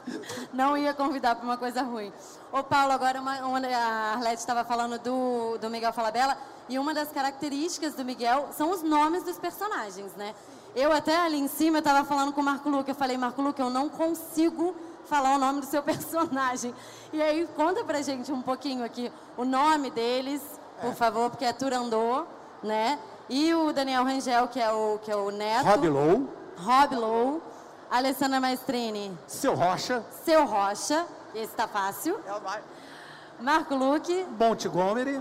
Não 0.53 0.77
ia 0.77 0.93
convidar 0.93 1.35
para 1.35 1.43
uma 1.43 1.57
coisa 1.57 1.81
ruim. 1.81 2.13
Ô 2.51 2.63
Paulo, 2.63 2.91
agora 2.91 3.19
uma, 3.19 3.39
uma, 3.41 3.59
a 3.67 4.13
Arlete 4.13 4.37
estava 4.37 4.63
falando 4.63 4.99
do, 4.99 5.57
do 5.57 5.69
Miguel 5.69 5.91
Falabella 5.91 6.37
e 6.69 6.77
uma 6.77 6.93
das 6.93 7.11
características 7.11 7.95
do 7.95 8.05
Miguel 8.05 8.49
são 8.55 8.69
os 8.69 8.83
nomes 8.83 9.23
dos 9.23 9.39
personagens, 9.39 10.13
né? 10.13 10.35
Eu 10.75 10.91
até 10.91 11.17
ali 11.17 11.39
em 11.39 11.47
cima 11.47 11.79
estava 11.79 12.03
falando 12.05 12.33
com 12.33 12.41
o 12.41 12.43
Marco 12.43 12.69
Luque, 12.69 12.91
eu 12.91 12.95
falei, 12.95 13.17
Marco 13.17 13.41
Luque, 13.41 13.61
eu 13.61 13.69
não 13.69 13.89
consigo 13.89 14.75
falar 15.05 15.35
o 15.35 15.37
nome 15.39 15.59
do 15.59 15.65
seu 15.65 15.81
personagem. 15.83 16.73
E 17.11 17.21
aí, 17.21 17.47
conta 17.55 17.83
pra 17.83 18.01
gente 18.01 18.31
um 18.31 18.41
pouquinho 18.41 18.83
aqui 18.83 19.11
o 19.37 19.43
nome 19.43 19.89
deles, 19.91 20.41
por 20.81 20.91
é. 20.91 20.95
favor, 20.95 21.29
porque 21.29 21.45
é 21.45 21.53
Turandot, 21.53 22.27
né? 22.63 22.99
E 23.33 23.51
o 23.51 23.73
Daniel 23.73 24.03
Rangel, 24.03 24.47
que 24.47 24.59
é 24.59 24.71
o, 24.71 24.99
que 24.99 25.11
é 25.11 25.15
o 25.15 25.31
neto. 25.31 25.65
Rob 25.65 25.89
Low. 25.89 26.29
Rob 26.55 26.95
Low. 26.95 27.41
Alessandra 27.89 28.39
Maestrini. 28.39 29.17
Seu 29.25 29.55
Rocha. 29.55 30.03
Seu 30.23 30.45
Rocha. 30.45 31.03
Esse 31.33 31.51
tá 31.55 31.67
fácil. 31.67 32.19
É 32.27 32.31
o 32.31 32.41
Mar... 32.43 32.61
Marco 33.39 33.73
Luque. 33.73 34.23
Montgomery. 34.39 35.19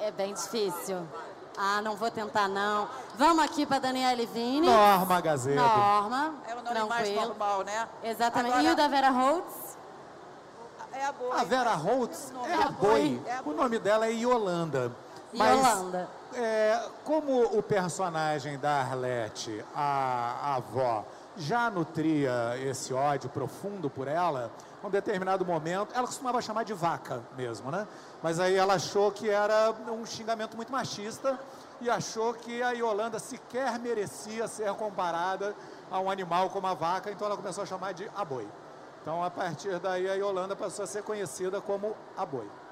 É 0.00 0.10
bem 0.10 0.34
difícil. 0.34 1.06
Ah, 1.56 1.80
não 1.80 1.94
vou 1.94 2.10
tentar, 2.10 2.48
não. 2.48 2.88
Vamos 3.14 3.44
aqui 3.44 3.64
para 3.64 3.78
Daniele 3.78 4.26
Vini. 4.26 4.66
Norma 4.66 5.20
Gazeta. 5.20 5.62
Norma. 5.62 6.34
É 6.48 6.54
o 6.54 6.62
nome 6.62 6.88
mais 6.88 7.04
tranquilo. 7.04 7.28
normal, 7.28 7.62
né? 7.62 7.88
Exatamente. 8.02 8.54
Agora, 8.54 8.68
E 8.68 8.72
o 8.72 8.76
da 8.76 8.88
Vera 8.88 9.10
Holtz? 9.10 9.78
É 10.92 11.04
a 11.04 11.12
boa. 11.12 11.40
A 11.40 11.44
Vera 11.44 11.74
Holtz 11.74 12.32
é 12.48 12.54
a 12.64 12.68
boi. 12.70 13.22
O 13.46 13.52
nome 13.52 13.78
dela 13.78 14.06
é 14.06 14.10
Yolanda. 14.10 14.92
Mas, 15.32 15.58
Yolanda. 15.58 16.08
é, 16.34 16.80
como 17.04 17.42
o 17.58 17.62
personagem 17.62 18.58
da 18.58 18.80
Arlete, 18.80 19.64
a, 19.74 20.36
a 20.42 20.54
avó, 20.56 21.04
já 21.36 21.70
nutria 21.70 22.54
esse 22.64 22.92
ódio 22.92 23.28
profundo 23.30 23.88
por 23.88 24.08
ela, 24.08 24.50
em 24.82 24.86
um 24.86 24.90
determinado 24.90 25.44
momento, 25.44 25.94
ela 25.94 26.06
costumava 26.06 26.40
chamar 26.40 26.64
de 26.64 26.72
vaca 26.72 27.22
mesmo, 27.36 27.70
né? 27.70 27.86
Mas 28.22 28.40
aí 28.40 28.56
ela 28.56 28.74
achou 28.74 29.12
que 29.12 29.28
era 29.28 29.72
um 29.90 30.04
xingamento 30.06 30.56
muito 30.56 30.72
machista 30.72 31.38
e 31.80 31.88
achou 31.88 32.34
que 32.34 32.62
a 32.62 32.70
Yolanda 32.72 33.18
sequer 33.18 33.78
merecia 33.78 34.48
ser 34.48 34.72
comparada 34.74 35.54
a 35.90 36.00
um 36.00 36.10
animal 36.10 36.50
como 36.50 36.66
a 36.66 36.74
vaca, 36.74 37.10
então 37.10 37.26
ela 37.26 37.36
começou 37.36 37.62
a 37.62 37.66
chamar 37.66 37.92
de 37.92 38.10
a 38.16 38.24
boi. 38.24 38.48
Então, 39.02 39.22
a 39.22 39.30
partir 39.30 39.78
daí, 39.78 40.08
a 40.08 40.14
Yolanda 40.14 40.56
passou 40.56 40.84
a 40.84 40.86
ser 40.86 41.02
conhecida 41.02 41.60
como 41.60 41.96
a 42.16 42.26
boi. 42.26 42.46
Olha, 42.46 42.67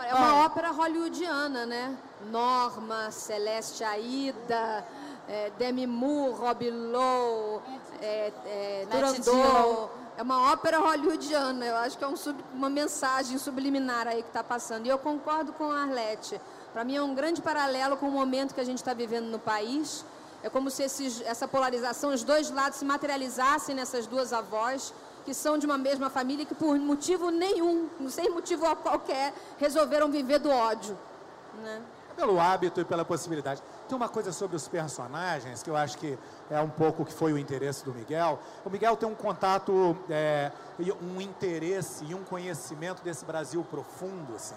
é 0.00 0.14
uma 0.14 0.44
ópera 0.44 0.70
hollywoodiana, 0.70 1.66
né? 1.66 1.96
Norma, 2.30 3.10
Celeste 3.10 3.84
Aida, 3.84 4.84
é, 5.28 5.50
Demi 5.58 5.86
Moore, 5.86 6.34
Rob 6.34 6.70
Lowe, 6.70 7.60
é, 8.00 8.32
é, 8.46 8.86
Turandot. 8.90 9.90
É 10.16 10.22
uma 10.22 10.52
ópera 10.52 10.78
hollywoodiana. 10.78 11.64
Eu 11.64 11.76
acho 11.76 11.96
que 11.98 12.04
é 12.04 12.08
um 12.08 12.16
sub- 12.16 12.44
uma 12.52 12.68
mensagem 12.68 13.38
subliminar 13.38 14.06
aí 14.06 14.22
que 14.22 14.28
está 14.28 14.44
passando. 14.44 14.86
E 14.86 14.88
eu 14.88 14.98
concordo 14.98 15.52
com 15.52 15.70
a 15.70 15.82
Arlete. 15.82 16.40
Para 16.72 16.84
mim 16.84 16.96
é 16.96 17.02
um 17.02 17.14
grande 17.14 17.40
paralelo 17.42 17.96
com 17.96 18.08
o 18.08 18.10
momento 18.10 18.54
que 18.54 18.60
a 18.60 18.64
gente 18.64 18.78
está 18.78 18.92
vivendo 18.94 19.26
no 19.26 19.38
país. 19.38 20.04
É 20.42 20.50
como 20.50 20.70
se 20.70 20.82
esses- 20.82 21.22
essa 21.22 21.46
polarização, 21.48 22.10
os 22.12 22.22
dois 22.24 22.50
lados 22.50 22.78
se 22.78 22.84
materializassem 22.84 23.74
nessas 23.74 24.06
duas 24.06 24.32
avós 24.32 24.92
que 25.24 25.32
são 25.34 25.58
de 25.58 25.66
uma 25.66 25.78
mesma 25.78 26.10
família 26.10 26.44
que 26.44 26.54
por 26.54 26.78
motivo 26.78 27.30
nenhum, 27.30 27.88
sem 28.08 28.30
motivo 28.30 28.64
qualquer, 28.76 29.32
resolveram 29.58 30.10
viver 30.10 30.38
do 30.38 30.50
ódio. 30.50 30.96
Né? 31.62 31.82
Pelo 32.16 32.38
hábito 32.38 32.80
e 32.80 32.84
pela 32.84 33.04
possibilidade. 33.04 33.62
Tem 33.88 33.96
uma 33.96 34.08
coisa 34.08 34.32
sobre 34.32 34.56
os 34.56 34.68
personagens 34.68 35.62
que 35.62 35.70
eu 35.70 35.76
acho 35.76 35.96
que 35.98 36.18
é 36.50 36.60
um 36.60 36.68
pouco 36.68 37.04
que 37.04 37.12
foi 37.12 37.32
o 37.32 37.38
interesse 37.38 37.84
do 37.84 37.92
Miguel. 37.92 38.38
O 38.64 38.70
Miguel 38.70 38.96
tem 38.96 39.08
um 39.08 39.14
contato, 39.14 39.96
é, 40.10 40.50
um 41.00 41.20
interesse 41.20 42.04
e 42.04 42.14
um 42.14 42.22
conhecimento 42.22 43.02
desse 43.02 43.24
Brasil 43.24 43.64
profundo, 43.70 44.34
assim. 44.34 44.56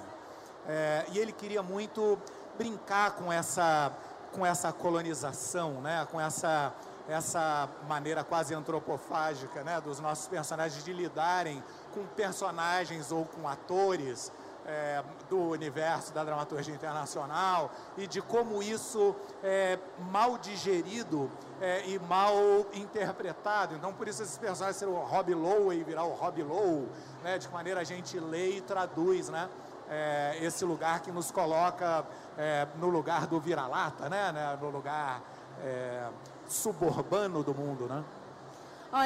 É, 0.68 1.06
e 1.12 1.20
ele 1.20 1.32
queria 1.32 1.62
muito 1.62 2.18
brincar 2.58 3.12
com 3.12 3.32
essa, 3.32 3.92
com 4.32 4.46
essa 4.46 4.72
colonização, 4.72 5.82
né? 5.82 6.08
com 6.12 6.20
essa, 6.20 6.74
essa 7.08 7.70
maneira 7.88 8.24
quase 8.24 8.54
antropofágica 8.54 9.64
né? 9.64 9.80
dos 9.82 10.00
nossos 10.00 10.28
personagens 10.28 10.84
de 10.84 10.94
lidarem 10.94 11.64
com 11.94 12.06
personagens 12.06 13.12
ou 13.12 13.26
com 13.26 13.48
atores 13.48 14.32
é, 14.66 15.04
do 15.30 15.40
universo 15.50 16.12
da 16.12 16.24
dramaturgia 16.24 16.74
internacional 16.74 17.72
e 17.98 18.08
de 18.08 18.22
como 18.22 18.64
isso 18.64 19.16
é 19.44 19.78
mal 20.12 20.38
digerido 20.38 21.30
é, 21.62 21.88
e 21.88 22.00
mal 22.00 22.36
interpretado. 22.74 23.76
Então, 23.76 23.94
por 23.94 24.08
isso 24.08 24.24
esses 24.24 24.38
personagens 24.38 24.78
serem 24.78 24.94
o 24.94 24.98
Rob 24.98 25.34
Lowe 25.34 25.76
e 25.76 25.84
virar 25.84 26.04
o 26.04 26.14
Rob 26.14 26.42
Lowe, 26.42 26.90
né, 27.24 27.38
de 27.38 27.48
que 27.48 27.54
maneira 27.54 27.82
a 27.82 27.84
gente 27.84 28.20
lê 28.20 28.58
e 28.58 28.62
traduz 28.62 29.30
né, 29.30 29.48
é, 29.88 30.38
esse 30.42 30.66
lugar 30.66 31.02
que 31.02 31.12
nos 31.12 31.32
coloca 31.32 32.04
é, 32.38 32.68
no 32.78 32.90
lugar 32.90 33.28
do 33.28 33.40
vira-lata, 33.40 34.10
né, 34.10 34.32
né, 34.32 34.58
no 34.60 34.70
lugar 34.70 35.22
é, 35.62 36.10
suburbano 36.48 37.44
do 37.44 37.54
mundo. 37.54 37.86
Né? 37.88 38.04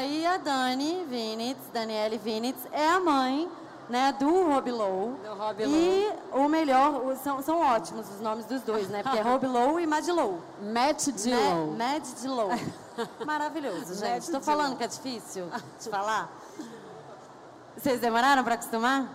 E 0.03 0.25
a 0.25 0.37
Dani 0.37 1.05
Vinitz, 1.09 1.59
Daniele 1.73 2.17
Vinitz, 2.17 2.59
é 2.71 2.87
a 2.89 2.99
mãe 2.99 3.49
né, 3.89 4.13
do 4.19 4.29
Rob 4.51 4.69
Lowe. 4.71 5.15
Do 5.23 5.33
Rob 5.33 5.63
E 5.65 6.13
o 6.31 6.47
melhor, 6.47 7.03
o- 7.07 7.15
são, 7.17 7.41
são 7.41 7.59
ótimos 7.59 8.07
os 8.09 8.21
nomes 8.21 8.45
dos 8.45 8.61
dois, 8.61 8.87
né? 8.87 9.01
Porque 9.01 9.17
é 9.17 9.21
Rob 9.21 9.45
Lowe 9.47 9.81
e 9.81 9.87
Mad 9.87 10.07
Lowe. 10.07 10.37
Matt 10.61 11.07
Dillon. 11.09 11.71
Ma- 11.75 11.85
Mad 11.93 12.03
Lowe. 12.25 12.73
Maravilhoso, 13.25 13.95
gente. 13.95 14.23
Estou 14.23 14.41
falando 14.41 14.77
que 14.77 14.83
é 14.83 14.87
difícil 14.87 15.49
de 15.81 15.89
falar. 15.89 16.29
Vocês 17.75 17.99
demoraram 17.99 18.43
para 18.43 18.55
acostumar? 18.55 19.07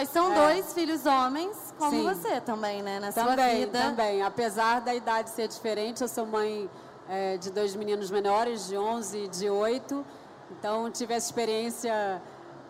E 0.00 0.06
são 0.06 0.32
É. 0.32 0.34
dois 0.46 0.72
filhos 0.72 1.04
homens, 1.04 1.56
como 1.78 1.90
Sim. 1.90 2.04
você 2.04 2.40
também, 2.40 2.82
né? 2.82 2.98
Na 3.00 3.12
sua 3.12 3.24
Também, 3.24 3.66
vida. 3.66 3.78
também. 3.80 4.22
Apesar 4.22 4.80
da 4.80 4.94
idade 4.94 5.30
ser 5.30 5.48
diferente, 5.48 6.00
eu 6.02 6.08
sou 6.08 6.24
mãe 6.26 6.70
é, 7.10 7.36
de 7.36 7.50
dois 7.50 7.74
meninos 7.74 8.08
menores, 8.10 8.68
de 8.68 8.78
11 8.78 9.18
e 9.18 9.28
de 9.28 9.50
8. 9.50 10.06
Então, 10.52 10.88
tive 10.90 11.12
essa 11.12 11.26
experiência 11.26 12.22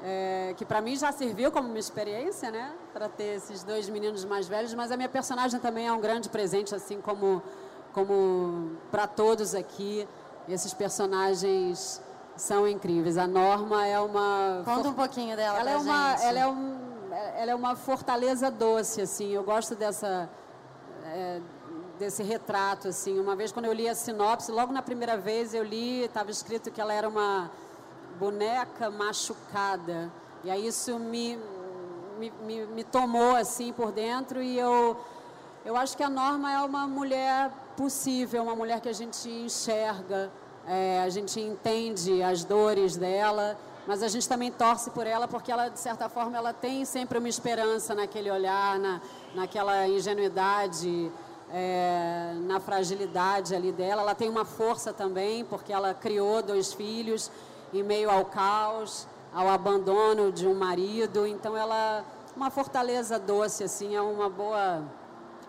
é, 0.02 0.54
que 0.56 0.64
para 0.64 0.80
mim 0.80 0.96
já 0.96 1.12
serviu 1.12 1.52
como 1.52 1.68
uma 1.68 1.78
experiência, 1.78 2.50
né? 2.50 2.72
Para 2.92 3.06
ter 3.08 3.36
esses 3.36 3.62
dois 3.62 3.88
meninos 3.90 4.24
mais 4.24 4.48
velhos. 4.48 4.72
Mas 4.72 4.90
a 4.90 4.96
minha 4.96 5.08
personagem 5.10 5.60
também 5.60 5.86
é 5.86 5.92
um 5.92 6.00
grande 6.00 6.30
presente, 6.30 6.74
assim 6.74 7.00
como, 7.02 7.42
como 7.92 8.76
para 8.90 9.06
todos 9.06 9.54
aqui. 9.54 10.08
Esses 10.48 10.72
personagens 10.72 12.00
são 12.34 12.66
incríveis. 12.66 13.18
A 13.18 13.26
Norma 13.26 13.86
é 13.86 14.00
uma... 14.00 14.62
Conta 14.64 14.88
um 14.88 14.94
pouquinho 14.94 15.36
dela 15.36 15.60
ela 15.60 15.70
é 15.70 15.76
uma, 15.76 16.10
gente. 16.12 16.24
ela 16.24 16.38
é 16.38 16.46
um, 16.46 16.78
ela 17.36 17.50
é 17.50 17.54
uma 17.54 17.76
fortaleza 17.76 18.50
doce, 18.50 19.02
assim. 19.02 19.28
Eu 19.28 19.44
gosto 19.44 19.74
dessa 19.74 20.30
é, 21.04 21.40
desse 22.00 22.22
retrato, 22.22 22.88
assim. 22.88 23.20
Uma 23.20 23.36
vez 23.36 23.52
quando 23.52 23.66
eu 23.66 23.74
li 23.74 23.86
a 23.86 23.94
sinopse, 23.94 24.50
logo 24.50 24.72
na 24.72 24.80
primeira 24.80 25.18
vez 25.18 25.52
eu 25.52 25.62
li, 25.62 26.04
estava 26.04 26.30
escrito 26.30 26.70
que 26.70 26.80
ela 26.80 26.94
era 26.94 27.06
uma 27.06 27.50
boneca 28.18 28.90
machucada. 28.90 30.10
E 30.42 30.50
aí 30.50 30.66
isso 30.66 30.98
me, 30.98 31.38
me, 32.18 32.32
me, 32.46 32.66
me 32.66 32.84
tomou, 32.84 33.36
assim, 33.36 33.72
por 33.72 33.92
dentro 33.92 34.42
e 34.42 34.58
eu... 34.58 34.98
Eu 35.62 35.76
acho 35.76 35.94
que 35.94 36.02
a 36.02 36.08
Norma 36.08 36.50
é 36.50 36.58
uma 36.62 36.88
mulher 36.88 37.50
possível, 37.76 38.42
uma 38.44 38.56
mulher 38.56 38.80
que 38.80 38.88
a 38.88 38.94
gente 38.94 39.28
enxerga, 39.28 40.32
é, 40.66 41.02
a 41.02 41.10
gente 41.10 41.38
entende 41.38 42.22
as 42.22 42.44
dores 42.44 42.96
dela, 42.96 43.58
mas 43.86 44.02
a 44.02 44.08
gente 44.08 44.26
também 44.26 44.50
torce 44.50 44.88
por 44.90 45.06
ela 45.06 45.28
porque 45.28 45.52
ela, 45.52 45.68
de 45.68 45.78
certa 45.78 46.08
forma, 46.08 46.34
ela 46.34 46.54
tem 46.54 46.86
sempre 46.86 47.18
uma 47.18 47.28
esperança 47.28 47.94
naquele 47.94 48.30
olhar, 48.30 48.78
na, 48.78 49.02
naquela 49.34 49.86
ingenuidade, 49.86 51.12
é, 51.52 52.32
na 52.42 52.60
fragilidade 52.60 53.54
ali 53.54 53.72
dela. 53.72 54.02
Ela 54.02 54.14
tem 54.14 54.28
uma 54.28 54.44
força 54.44 54.92
também 54.92 55.44
porque 55.44 55.72
ela 55.72 55.92
criou 55.94 56.42
dois 56.42 56.72
filhos 56.72 57.30
em 57.72 57.82
meio 57.82 58.10
ao 58.10 58.24
caos, 58.24 59.06
ao 59.34 59.48
abandono 59.48 60.32
de 60.32 60.46
um 60.46 60.54
marido. 60.54 61.26
Então 61.26 61.56
ela 61.56 62.04
uma 62.36 62.50
fortaleza 62.50 63.18
doce 63.18 63.64
assim, 63.64 63.94
é 63.96 64.00
uma 64.00 64.28
boa 64.28 64.82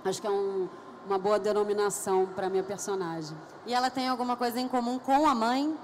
Acho 0.04 0.20
que 0.20 0.26
é 0.26 0.32
um- 0.32 0.68
uma 1.06 1.18
boa 1.20 1.38
denominação 1.38 2.26
para 2.36 2.50
minha 2.50 2.64
personagem. 2.64 3.38
E 3.68 3.74
ela 3.74 3.90
tem 3.92 4.08
alguma 4.08 4.36
coisa 4.36 4.60
em 4.60 4.68
comum 4.68 4.98
com 4.98 5.28
a 5.28 5.36
mãe? 5.36 5.78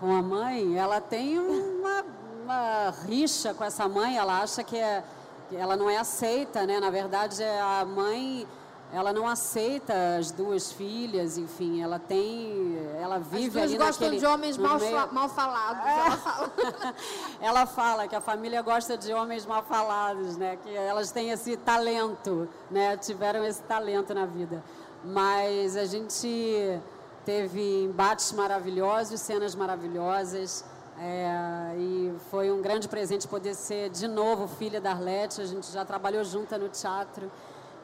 Com 0.00 0.12
a 0.16 0.20
mãe, 0.22 0.76
ela 0.76 1.00
tem 1.00 1.38
uma, 1.38 2.04
uma 2.42 2.90
rixa 3.06 3.54
com 3.54 3.62
essa 3.62 3.88
mãe. 3.88 4.16
Ela 4.16 4.40
acha 4.42 4.64
que, 4.64 4.76
é, 4.76 5.04
que 5.48 5.54
ela 5.56 5.76
não 5.76 5.88
é 5.88 5.98
aceita, 5.98 6.66
né? 6.66 6.80
Na 6.80 6.90
verdade, 6.90 7.40
é 7.42 7.60
a 7.60 7.84
mãe, 7.84 8.44
ela 8.92 9.12
não 9.12 9.26
aceita 9.26 9.94
as 10.18 10.30
duas 10.30 10.70
filhas. 10.70 11.38
Enfim, 11.38 11.82
ela 11.82 11.98
tem, 11.98 12.76
ela 13.00 13.16
As 13.16 13.26
vive 13.26 13.50
duas 13.50 13.64
ali 13.64 13.78
gostam 13.78 14.06
naquele, 14.08 14.18
de 14.20 14.26
homens 14.26 14.56
mal, 14.58 14.78
meio- 14.78 15.12
mal 15.12 15.28
falados. 15.28 15.82
Ela 15.86 16.16
fala. 16.18 16.52
ela 17.40 17.66
fala 17.66 18.06
que 18.08 18.14
a 18.14 18.20
família 18.20 18.60
gosta 18.62 18.96
de 18.96 19.12
homens 19.14 19.46
mal 19.46 19.62
falados, 19.62 20.36
né? 20.36 20.58
Que 20.62 20.74
elas 20.74 21.10
têm 21.10 21.30
esse 21.30 21.56
talento, 21.56 22.48
né? 22.70 22.96
Tiveram 22.98 23.44
esse 23.44 23.62
talento 23.62 24.12
na 24.14 24.26
vida. 24.26 24.62
Mas 25.04 25.76
a 25.76 25.84
gente 25.84 26.78
teve 27.24 27.84
embates 27.84 28.30
maravilhosos, 28.32 29.20
cenas 29.20 29.54
maravilhosas. 29.54 30.64
é, 30.98 31.74
e 31.78 32.12
foi 32.30 32.52
um 32.52 32.60
grande 32.60 32.86
presente 32.86 33.26
poder 33.26 33.54
ser 33.54 33.88
de 33.90 34.06
novo 34.06 34.46
filha 34.46 34.80
da 34.80 34.90
Arlete. 34.90 35.40
A 35.40 35.46
gente 35.46 35.70
já 35.72 35.84
trabalhou 35.84 36.22
junta 36.24 36.58
no 36.58 36.68
teatro. 36.68 37.30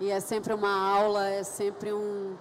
E 0.01 0.13
é 0.13 0.21
sempre 0.21 0.55
uma 0.55 0.71
aula, 0.71 1.29
é 1.29 1.43
sempre 1.43 1.93
um. 1.93 2.37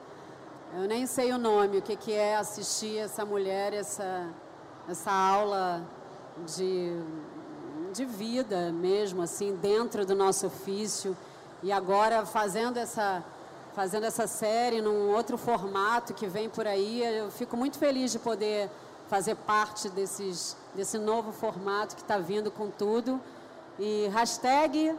Eu 0.75 0.87
nem 0.87 1.07
sei 1.07 1.31
o 1.31 1.39
nome, 1.39 1.79
o 1.79 1.81
que, 1.81 1.95
que 1.95 2.13
é 2.13 2.35
assistir 2.35 2.99
essa 2.99 3.25
mulher, 3.25 3.73
essa, 3.73 4.27
essa 4.87 5.11
aula 5.11 5.81
de, 6.45 6.91
de 7.91 8.05
vida 8.05 8.71
mesmo, 8.71 9.23
assim, 9.23 9.55
dentro 9.55 10.05
do 10.05 10.13
nosso 10.13 10.45
ofício. 10.45 11.17
E 11.63 11.71
agora 11.71 12.27
fazendo 12.27 12.77
essa, 12.77 13.23
fazendo 13.73 14.05
essa 14.05 14.27
série 14.27 14.79
num 14.79 15.09
outro 15.15 15.35
formato 15.35 16.13
que 16.13 16.27
vem 16.27 16.47
por 16.47 16.67
aí, 16.67 17.03
eu 17.03 17.31
fico 17.31 17.57
muito 17.57 17.79
feliz 17.79 18.11
de 18.11 18.19
poder 18.19 18.69
fazer 19.07 19.33
parte 19.33 19.89
desses, 19.89 20.55
desse 20.75 20.99
novo 20.99 21.31
formato 21.31 21.95
que 21.95 22.03
está 22.03 22.19
vindo 22.19 22.51
com 22.51 22.69
tudo. 22.69 23.19
E 23.79 24.07
hashtag 24.13 24.95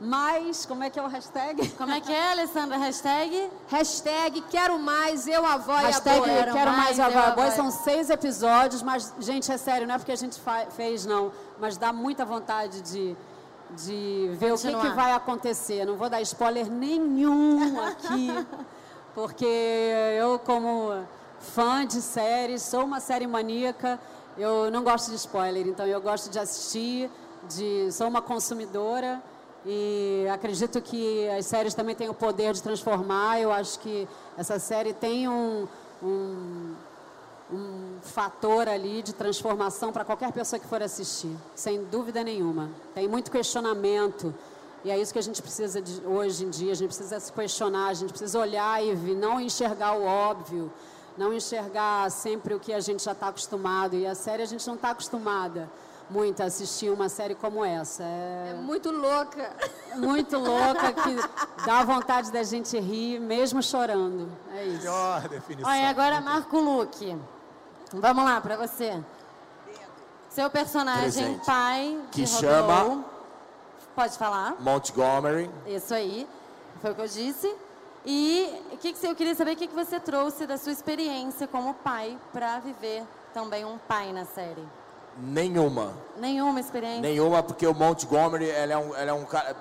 mais, 0.00 0.64
como 0.64 0.84
é 0.84 0.90
que 0.90 0.98
é 0.98 1.02
o 1.02 1.08
hashtag? 1.08 1.68
Como 1.76 1.92
é 1.92 2.00
que 2.00 2.12
é, 2.12 2.30
Alessandra? 2.32 2.76
Hashtag? 2.78 3.50
Hashtag 3.68 4.40
quero 4.42 4.78
mais, 4.78 5.26
eu, 5.26 5.44
avó 5.44 5.74
Hashtag 5.76 6.16
e 6.16 6.20
a 6.20 6.22
boa. 6.22 6.36
Quero 6.36 6.52
Quero 6.52 6.72
Mais, 6.72 6.98
Eu, 6.98 7.04
a 7.04 7.10
Boy. 7.10 7.44
Boy. 7.44 7.50
São 7.50 7.70
seis 7.70 8.08
episódios, 8.08 8.82
mas, 8.82 9.12
gente, 9.18 9.50
é 9.50 9.56
sério, 9.56 9.86
não 9.86 9.96
é 9.96 9.98
porque 9.98 10.12
a 10.12 10.16
gente 10.16 10.40
fez, 10.70 11.04
não. 11.04 11.32
Mas 11.58 11.76
dá 11.76 11.92
muita 11.92 12.24
vontade 12.24 12.80
de, 12.82 13.16
de 13.70 14.30
ver 14.34 14.52
o 14.52 14.56
que, 14.56 14.62
Continuar. 14.62 14.82
que 14.82 14.88
vai 14.94 15.12
acontecer. 15.12 15.84
Não 15.84 15.96
vou 15.96 16.08
dar 16.08 16.20
spoiler 16.22 16.70
nenhum 16.70 17.80
aqui, 17.80 18.30
porque 19.14 19.46
eu, 20.16 20.38
como 20.38 21.04
fã 21.40 21.84
de 21.84 22.00
séries, 22.00 22.62
sou 22.62 22.84
uma 22.84 23.00
série 23.00 23.26
maníaca, 23.26 23.98
eu 24.36 24.70
não 24.70 24.84
gosto 24.84 25.10
de 25.10 25.16
spoiler, 25.16 25.66
então 25.66 25.86
eu 25.86 26.00
gosto 26.00 26.30
de 26.30 26.38
assistir, 26.38 27.10
de, 27.48 27.90
sou 27.90 28.06
uma 28.06 28.22
consumidora. 28.22 29.20
E 29.70 30.26
acredito 30.32 30.80
que 30.80 31.28
as 31.28 31.44
séries 31.44 31.74
também 31.74 31.94
têm 31.94 32.08
o 32.08 32.14
poder 32.14 32.54
de 32.54 32.62
transformar. 32.62 33.38
Eu 33.38 33.52
acho 33.52 33.78
que 33.80 34.08
essa 34.34 34.58
série 34.58 34.94
tem 34.94 35.28
um, 35.28 35.68
um, 36.02 36.74
um 37.52 37.98
fator 38.00 38.66
ali 38.66 39.02
de 39.02 39.12
transformação 39.12 39.92
para 39.92 40.06
qualquer 40.06 40.32
pessoa 40.32 40.58
que 40.58 40.66
for 40.66 40.82
assistir, 40.82 41.36
sem 41.54 41.84
dúvida 41.84 42.24
nenhuma. 42.24 42.70
Tem 42.94 43.06
muito 43.06 43.30
questionamento. 43.30 44.32
E 44.82 44.90
é 44.90 44.98
isso 44.98 45.12
que 45.12 45.18
a 45.18 45.22
gente 45.22 45.42
precisa 45.42 45.82
de, 45.82 46.00
hoje 46.06 46.46
em 46.46 46.48
dia. 46.48 46.72
A 46.72 46.74
gente 46.74 46.88
precisa 46.88 47.20
se 47.20 47.30
questionar, 47.30 47.88
a 47.88 47.94
gente 47.94 48.08
precisa 48.08 48.38
olhar 48.38 48.82
e 48.82 48.94
não 49.14 49.38
enxergar 49.38 49.98
o 49.98 50.02
óbvio, 50.02 50.72
não 51.14 51.30
enxergar 51.34 52.10
sempre 52.10 52.54
o 52.54 52.58
que 52.58 52.72
a 52.72 52.80
gente 52.80 53.04
já 53.04 53.12
está 53.12 53.28
acostumado. 53.28 53.94
E 53.96 54.06
a 54.06 54.14
série 54.14 54.42
a 54.42 54.46
gente 54.46 54.66
não 54.66 54.76
está 54.76 54.92
acostumada 54.92 55.68
muito 56.10 56.42
a 56.42 56.46
assistir 56.46 56.90
uma 56.90 57.08
série 57.08 57.34
como 57.34 57.64
essa. 57.64 58.02
É 58.02 58.50
É 58.52 58.54
muito 58.54 58.90
louca. 58.90 59.50
muito 59.96 60.38
louca 60.38 60.92
que 60.92 61.16
dá 61.66 61.84
vontade 61.84 62.30
da 62.32 62.42
gente 62.42 62.78
rir, 62.78 63.20
mesmo 63.20 63.62
chorando. 63.62 64.30
É 64.54 64.64
isso. 64.64 64.78
Melhor 64.78 65.28
definição. 65.28 65.70
Olha, 65.70 65.88
agora 65.90 66.20
Marco 66.20 66.58
Luque. 66.58 67.16
Vamos 67.92 68.24
lá, 68.24 68.40
pra 68.40 68.56
você. 68.56 69.02
Seu 70.30 70.48
personagem, 70.50 71.02
Presente. 71.24 71.46
pai 71.46 71.98
Que 72.12 72.22
de 72.22 72.26
chama- 72.28 72.74
Rodolfo. 72.80 73.04
Pode 73.94 74.16
falar. 74.18 74.54
Montgomery. 74.60 75.50
Isso 75.66 75.92
aí. 75.92 76.28
Foi 76.80 76.92
o 76.92 76.94
que 76.94 77.00
eu 77.00 77.08
disse. 77.08 77.52
E 78.06 78.62
o 78.72 78.76
que, 78.76 78.92
que 78.92 78.98
você- 78.98 79.08
eu 79.08 79.16
queria 79.16 79.34
saber 79.34 79.52
o 79.52 79.56
que, 79.56 79.66
que 79.66 79.74
você 79.74 79.98
trouxe 79.98 80.46
da 80.46 80.56
sua 80.56 80.70
experiência 80.70 81.48
como 81.48 81.74
pai 81.74 82.16
para 82.32 82.60
viver 82.60 83.04
também 83.34 83.64
um 83.64 83.76
pai 83.78 84.12
na 84.12 84.24
série. 84.24 84.64
Nenhuma. 85.16 85.92
Nenhuma 86.16 86.60
experiência? 86.60 87.00
Nenhuma, 87.00 87.42
porque 87.42 87.66
o 87.66 87.74
Montgomery, 87.74 88.46
ele 88.46 88.72
é 88.72 88.78
um, 88.78 88.96
ele 88.96 89.10
é 89.10 89.12
um 89.12 89.24
cara. 89.24 89.56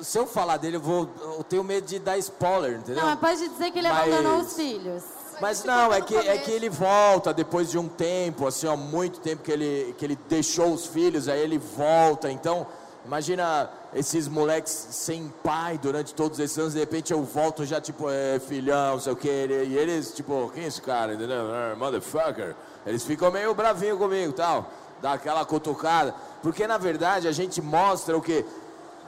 Se 0.00 0.18
eu 0.18 0.26
falar 0.26 0.56
dele, 0.56 0.76
eu, 0.76 0.80
vou, 0.80 1.08
eu 1.20 1.44
tenho 1.44 1.64
medo 1.64 1.86
de 1.86 1.98
dar 1.98 2.18
spoiler, 2.18 2.78
entendeu? 2.78 3.02
Não, 3.02 3.10
mas 3.10 3.18
pode 3.18 3.48
dizer 3.48 3.70
que 3.70 3.78
ele 3.78 3.88
Mas- 3.88 4.12
abandonou 4.12 4.40
os 4.40 4.54
filhos. 4.54 5.02
Mas 5.40 5.64
não, 5.64 5.92
é 5.92 6.00
que, 6.00 6.14
é 6.14 6.38
que 6.38 6.50
ele 6.50 6.68
volta 6.68 7.32
depois 7.32 7.70
de 7.70 7.78
um 7.78 7.88
tempo, 7.88 8.46
assim, 8.46 8.66
ó, 8.66 8.76
muito 8.76 9.18
tempo 9.18 9.42
que 9.42 9.50
ele, 9.50 9.94
que 9.98 10.04
ele 10.04 10.16
deixou 10.28 10.72
os 10.72 10.86
filhos, 10.86 11.26
aí 11.26 11.40
ele 11.40 11.58
volta. 11.58 12.30
Então, 12.30 12.66
imagina 13.04 13.68
esses 13.94 14.28
moleques 14.28 14.70
sem 14.90 15.32
pai 15.42 15.78
durante 15.78 16.14
todos 16.14 16.38
esses 16.38 16.56
anos, 16.58 16.74
de 16.74 16.78
repente 16.80 17.12
eu 17.12 17.24
volto 17.24 17.64
já, 17.64 17.80
tipo, 17.80 18.08
é, 18.08 18.38
filhão, 18.38 18.92
não 18.92 19.00
sei 19.00 19.12
o 19.12 19.16
que, 19.16 19.28
e 19.28 19.76
eles, 19.76 20.12
tipo, 20.12 20.50
quem 20.54 20.64
é 20.64 20.66
esse 20.68 20.80
cara, 20.80 21.14
entendeu? 21.14 21.42
Ah, 21.52 21.74
Motherfucker. 21.76 22.54
Eles 22.86 23.04
ficam 23.04 23.30
meio 23.30 23.54
bravinho 23.54 23.96
comigo 23.96 24.30
e 24.30 24.34
tal, 24.34 24.70
dá 25.00 25.12
aquela 25.12 25.44
cutucada. 25.44 26.14
Porque, 26.42 26.66
na 26.66 26.78
verdade, 26.78 27.28
a 27.28 27.32
gente 27.32 27.60
mostra 27.62 28.16
o 28.16 28.20
quê? 28.20 28.44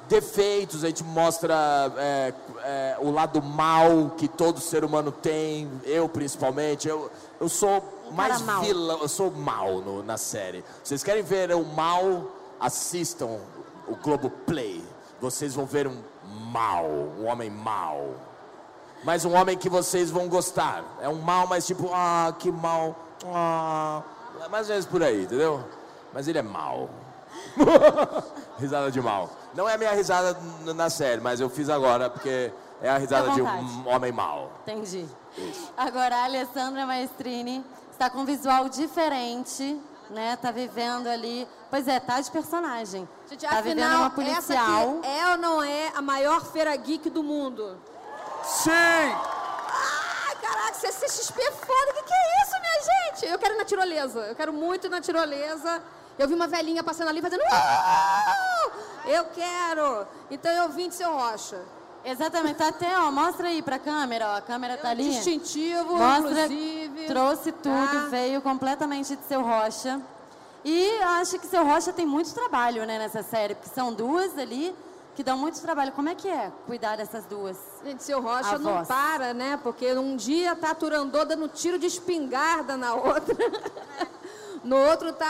defeitos, 0.08 0.84
a 0.84 0.88
gente 0.88 1.02
mostra 1.02 1.54
é, 1.96 2.34
é, 2.62 2.96
o 3.00 3.10
lado 3.10 3.40
mal 3.42 4.10
que 4.16 4.28
todo 4.28 4.60
ser 4.60 4.84
humano 4.84 5.10
tem, 5.10 5.70
eu 5.84 6.08
principalmente. 6.08 6.86
Eu, 6.86 7.10
eu 7.40 7.48
sou 7.48 7.82
mais 8.12 8.40
mau. 8.42 8.62
vilão, 8.62 8.98
eu 9.00 9.08
sou 9.08 9.30
mal 9.30 9.78
no- 9.80 10.02
na 10.02 10.18
série. 10.18 10.62
Vocês 10.82 11.02
querem 11.02 11.22
ver 11.22 11.52
o 11.54 11.64
mal? 11.64 12.24
Assistam 12.60 13.38
o 13.88 13.96
Globo 13.96 14.28
Play. 14.28 14.84
Vocês 15.20 15.54
vão 15.54 15.64
ver 15.64 15.86
um 15.86 15.96
mal, 16.52 16.84
um 16.86 17.26
homem 17.26 17.48
mal. 17.50 18.10
Mas 19.04 19.24
um 19.24 19.34
homem 19.34 19.56
que 19.56 19.68
vocês 19.70 20.10
vão 20.10 20.28
gostar. 20.28 20.84
É 21.00 21.08
um 21.08 21.20
mal, 21.20 21.46
mas 21.46 21.66
tipo, 21.66 21.90
ah, 21.94 22.34
que 22.38 22.50
mal. 22.52 22.94
Ah, 23.26 24.02
mais 24.50 24.68
ou 24.68 24.72
menos 24.72 24.86
por 24.86 25.02
aí, 25.02 25.24
entendeu? 25.24 25.64
Mas 26.12 26.28
ele 26.28 26.38
é 26.38 26.42
mal. 26.42 26.88
risada 28.58 28.90
de 28.90 29.00
mal. 29.00 29.30
Não 29.54 29.68
é 29.68 29.74
a 29.74 29.78
minha 29.78 29.92
risada 29.92 30.36
na 30.74 30.90
série, 30.90 31.20
mas 31.20 31.40
eu 31.40 31.48
fiz 31.48 31.68
agora 31.68 32.10
porque 32.10 32.52
é 32.82 32.90
a 32.90 32.98
risada 32.98 33.30
de 33.30 33.42
um 33.42 33.88
homem 33.88 34.12
mal. 34.12 34.50
Entendi. 34.62 35.06
Agora, 35.76 36.16
a 36.16 36.24
Alessandra 36.24 36.86
Maestrini 36.86 37.64
está 37.90 38.10
com 38.10 38.20
um 38.20 38.24
visual 38.24 38.68
diferente, 38.68 39.80
né? 40.10 40.36
Tá 40.36 40.50
vivendo 40.50 41.06
ali... 41.06 41.46
Pois 41.70 41.88
é, 41.88 41.98
tá 41.98 42.20
de 42.20 42.30
personagem. 42.30 43.08
Gente, 43.28 43.46
tá 43.46 43.60
vivendo 43.60 43.80
afinal, 43.80 43.96
uma 43.98 44.06
essa 44.06 44.14
policial. 44.14 44.98
aqui 44.98 45.08
é 45.08 45.30
ou 45.32 45.38
não 45.38 45.62
é 45.62 45.92
a 45.94 46.02
maior 46.02 46.44
feira 46.44 46.74
geek 46.76 47.10
do 47.10 47.22
mundo? 47.22 47.76
Sim! 48.44 48.70
Ai, 48.70 50.36
caraca, 50.40 50.74
CCXP 50.74 51.40
é 51.40 51.50
foda. 51.50 51.90
O 51.90 51.94
que, 51.94 52.02
que 52.02 52.14
é 52.14 52.42
isso? 52.42 52.43
Eu 53.34 53.38
quero 53.38 53.54
ir 53.54 53.58
na 53.58 53.64
tirolesa. 53.64 54.20
Eu 54.20 54.34
quero 54.34 54.52
muito 54.52 54.86
ir 54.86 54.90
na 54.90 55.00
tirolesa. 55.00 55.82
Eu 56.18 56.28
vi 56.28 56.34
uma 56.34 56.46
velhinha 56.46 56.82
passando 56.84 57.08
ali 57.08 57.20
fazendo... 57.20 57.40
"Uau!" 57.40 58.72
Eu 59.06 59.24
quero. 59.34 60.06
Então 60.30 60.50
eu 60.52 60.68
vim 60.68 60.88
de 60.88 60.94
seu 60.94 61.10
Rocha. 61.12 61.60
Exatamente, 62.04 62.56
tá 62.56 62.68
até, 62.68 62.98
ó, 62.98 63.10
mostra 63.10 63.48
aí 63.48 63.62
pra 63.62 63.78
câmera, 63.78 64.28
ó, 64.28 64.36
a 64.36 64.40
câmera 64.42 64.76
tá 64.76 64.90
ali. 64.90 65.08
Distintivo, 65.10 65.96
Mostra, 65.96 66.44
inclusive. 66.44 67.06
trouxe 67.06 67.50
tudo, 67.50 67.92
tá? 68.02 68.06
veio 68.10 68.42
completamente 68.42 69.16
de 69.16 69.24
seu 69.24 69.40
Rocha. 69.42 70.00
E 70.64 70.98
acho 71.20 71.38
que 71.38 71.46
seu 71.46 71.64
Rocha 71.64 71.92
tem 71.94 72.04
muito 72.06 72.32
trabalho, 72.34 72.84
né, 72.86 72.98
nessa 72.98 73.22
série, 73.22 73.54
porque 73.54 73.70
são 73.74 73.92
duas 73.92 74.38
ali 74.38 74.74
que 75.14 75.22
dão 75.22 75.38
muito 75.38 75.60
trabalho. 75.60 75.92
Como 75.92 76.08
é 76.08 76.14
que 76.14 76.28
é 76.28 76.52
cuidar 76.66 76.96
dessas 76.96 77.24
duas? 77.24 77.56
Gente, 77.84 78.02
seu 78.02 78.20
Rocha 78.20 78.56
A 78.56 78.58
não 78.58 78.84
para, 78.84 79.32
né? 79.32 79.58
Porque 79.62 79.92
um 79.94 80.16
dia 80.16 80.56
tá 80.56 80.74
Turandô 80.74 81.24
dando 81.24 81.48
tiro 81.48 81.78
de 81.78 81.86
espingarda 81.86 82.76
na 82.76 82.94
outra. 82.94 83.34
No 84.64 84.78
outro 84.78 85.12
tá 85.12 85.26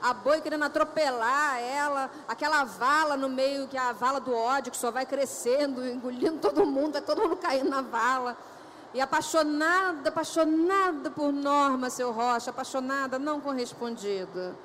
a, 0.00 0.08
a 0.08 0.14
boi 0.14 0.40
querendo 0.40 0.64
atropelar 0.64 1.60
ela, 1.60 2.10
aquela 2.26 2.64
vala 2.64 3.14
no 3.14 3.28
meio, 3.28 3.68
que 3.68 3.76
é 3.76 3.80
a 3.80 3.92
vala 3.92 4.18
do 4.18 4.34
ódio, 4.34 4.72
que 4.72 4.78
só 4.78 4.90
vai 4.90 5.04
crescendo, 5.04 5.86
engolindo 5.86 6.38
todo 6.38 6.64
mundo, 6.64 6.94
vai 6.94 7.02
todo 7.02 7.20
mundo 7.20 7.36
caindo 7.36 7.68
na 7.68 7.82
vala. 7.82 8.38
E 8.94 9.02
apaixonada, 9.02 10.08
apaixonada 10.08 11.10
por 11.10 11.30
Norma, 11.30 11.90
seu 11.90 12.10
Rocha, 12.10 12.48
apaixonada, 12.48 13.18
não 13.18 13.38
correspondida, 13.38 14.56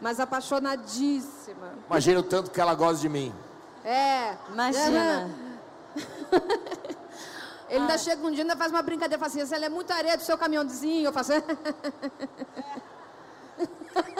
mas 0.00 0.18
apaixonadíssima. 0.18 1.74
Imagina 1.90 2.20
o 2.20 2.22
tanto 2.22 2.50
que 2.50 2.58
ela 2.58 2.74
gosta 2.74 3.02
de 3.02 3.08
mim. 3.10 3.34
É. 3.84 4.34
Imagina. 4.48 5.30
Ele 7.68 7.82
ainda 7.82 7.98
chega 7.98 8.26
um 8.26 8.30
dia 8.30 8.38
e 8.38 8.42
ainda 8.42 8.56
faz 8.56 8.72
uma 8.72 8.82
brincadeira, 8.82 9.16
fala 9.16 9.42
assim, 9.42 9.54
ela 9.54 9.66
é 9.66 9.68
muito 9.68 9.92
areia 9.92 10.16
do 10.16 10.22
seu 10.24 10.36
caminhãozinho. 10.36 11.06
Eu 11.06 11.12
faço, 11.12 11.30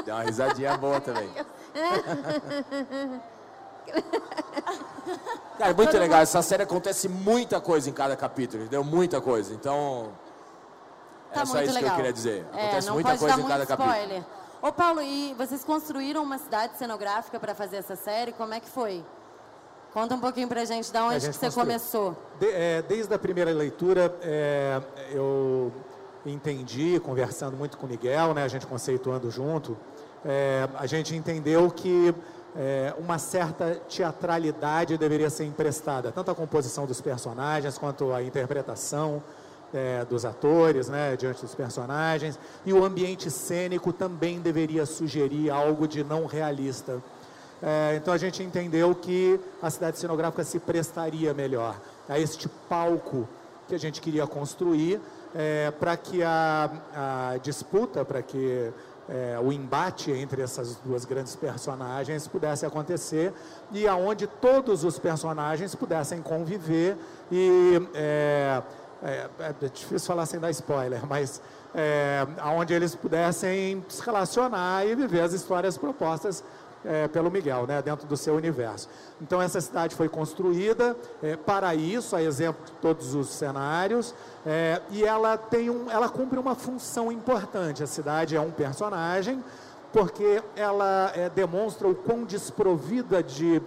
Deu 0.04 0.14
uma 0.14 0.22
risadinha 0.22 0.76
boa 0.76 1.00
também. 1.00 1.28
Cara, 5.58 5.70
é 5.70 5.74
muito 5.74 5.98
legal. 5.98 6.20
Essa 6.20 6.42
série 6.42 6.62
acontece 6.62 7.08
muita 7.08 7.60
coisa 7.60 7.90
em 7.90 7.92
cada 7.92 8.14
capítulo, 8.16 8.62
entendeu? 8.62 8.84
Muita 8.84 9.20
coisa. 9.20 9.52
Então. 9.52 10.12
Tá 11.32 11.42
é 11.42 11.46
só 11.46 11.60
isso 11.62 11.74
legal. 11.74 11.82
que 11.82 11.86
eu 11.88 11.96
queria 11.96 12.12
dizer. 12.12 12.46
É, 12.52 12.66
Acontece 12.66 12.90
muita 12.90 13.18
coisa 13.18 13.40
em 13.40 13.42
cada 13.42 13.56
muito 13.58 13.68
capítulo. 13.68 13.96
spoiler. 13.96 14.22
Ô, 14.62 14.72
Paulo, 14.72 15.02
e 15.02 15.34
vocês 15.34 15.64
construíram 15.64 16.22
uma 16.22 16.38
cidade 16.38 16.76
cenográfica 16.76 17.40
para 17.40 17.54
fazer 17.54 17.78
essa 17.78 17.96
série? 17.96 18.32
Como 18.32 18.54
é 18.54 18.60
que 18.60 18.68
foi? 18.68 19.04
Conta 19.92 20.14
um 20.14 20.20
pouquinho 20.20 20.46
pra 20.48 20.64
gente 20.64 20.90
de 20.92 20.98
onde 20.98 21.16
A 21.16 21.18
gente 21.18 21.34
você 21.34 21.46
construiu. 21.46 21.66
começou. 21.66 22.16
De- 22.38 22.46
é, 22.50 22.82
desde 22.82 23.12
a 23.12 23.18
primeira 23.18 23.50
leitura, 23.50 24.14
é, 24.22 24.80
eu 25.12 25.72
entendi, 26.24 27.00
conversando 27.00 27.56
muito 27.56 27.76
com 27.76 27.86
o 27.86 27.88
Miguel, 27.88 28.32
né, 28.34 28.44
a 28.44 28.48
gente 28.48 28.66
conceituando 28.66 29.30
junto, 29.30 29.76
é, 30.24 30.68
a 30.78 30.86
gente 30.86 31.16
entendeu 31.16 31.68
que 31.70 32.14
é, 32.56 32.92
uma 32.98 33.18
certa 33.18 33.76
teatralidade 33.88 34.96
deveria 34.98 35.30
ser 35.30 35.44
emprestada, 35.44 36.12
tanto 36.12 36.30
à 36.30 36.34
composição 36.34 36.84
dos 36.86 37.00
personagens 37.00 37.78
quanto 37.78 38.12
à 38.12 38.22
interpretação 38.22 39.22
é, 39.72 40.04
dos 40.04 40.24
atores, 40.24 40.88
né, 40.88 41.16
diante 41.16 41.40
dos 41.42 41.54
personagens, 41.54 42.38
e 42.66 42.72
o 42.72 42.84
ambiente 42.84 43.30
cênico 43.30 43.92
também 43.92 44.40
deveria 44.40 44.84
sugerir 44.84 45.48
algo 45.50 45.86
de 45.88 46.02
não 46.04 46.26
realista. 46.26 46.98
É, 47.62 47.96
então 47.96 48.14
a 48.14 48.18
gente 48.18 48.42
entendeu 48.42 48.94
que 48.94 49.38
a 49.60 49.68
cidade 49.68 49.98
cenográfica 49.98 50.42
se 50.44 50.58
prestaria 50.58 51.34
melhor 51.34 51.78
a 52.08 52.18
este 52.18 52.48
palco 52.68 53.28
que 53.68 53.74
a 53.74 53.78
gente 53.78 54.00
queria 54.00 54.26
construir 54.26 55.00
para 55.78 55.96
que 55.96 56.24
a, 56.24 56.68
a 56.92 57.36
disputa, 57.40 58.04
para 58.04 58.20
que 58.20 58.72
é, 59.10 59.36
o 59.42 59.52
embate 59.52 60.12
entre 60.12 60.40
essas 60.40 60.76
duas 60.76 61.04
grandes 61.04 61.34
personagens 61.34 62.28
pudesse 62.28 62.64
acontecer 62.64 63.32
e 63.72 63.88
aonde 63.88 64.26
todos 64.26 64.84
os 64.84 64.98
personagens 64.98 65.74
pudessem 65.74 66.22
conviver 66.22 66.96
e 67.30 67.88
é, 67.92 68.62
é, 69.02 69.28
é 69.40 69.68
difícil 69.68 70.06
falar 70.06 70.26
sem 70.26 70.38
dar 70.38 70.50
spoiler, 70.50 71.04
mas 71.06 71.42
é, 71.74 72.24
aonde 72.38 72.72
eles 72.72 72.94
pudessem 72.94 73.84
se 73.88 74.00
relacionar 74.02 74.86
e 74.86 74.94
viver 74.94 75.22
as 75.22 75.32
histórias 75.32 75.76
propostas 75.76 76.44
é, 76.84 77.08
pelo 77.08 77.30
Miguel, 77.30 77.66
né, 77.66 77.82
dentro 77.82 78.06
do 78.06 78.16
seu 78.16 78.34
universo. 78.34 78.88
Então 79.20 79.40
essa 79.40 79.60
cidade 79.60 79.94
foi 79.94 80.08
construída 80.08 80.96
é, 81.22 81.36
para 81.36 81.74
isso, 81.74 82.16
a 82.16 82.22
exemplo 82.22 82.64
de 82.64 82.72
todos 82.72 83.14
os 83.14 83.28
cenários, 83.28 84.14
é, 84.46 84.80
e 84.90 85.04
ela 85.04 85.36
tem 85.36 85.70
um, 85.70 85.90
ela 85.90 86.08
cumpre 86.08 86.38
uma 86.38 86.54
função 86.54 87.12
importante. 87.12 87.82
A 87.82 87.86
cidade 87.86 88.36
é 88.36 88.40
um 88.40 88.50
personagem 88.50 89.42
porque 89.92 90.42
ela 90.54 91.12
é, 91.14 91.28
demonstra 91.28 91.88
o 91.88 91.94
quão 91.94 92.24
desprovida 92.24 93.22
de, 93.22 93.60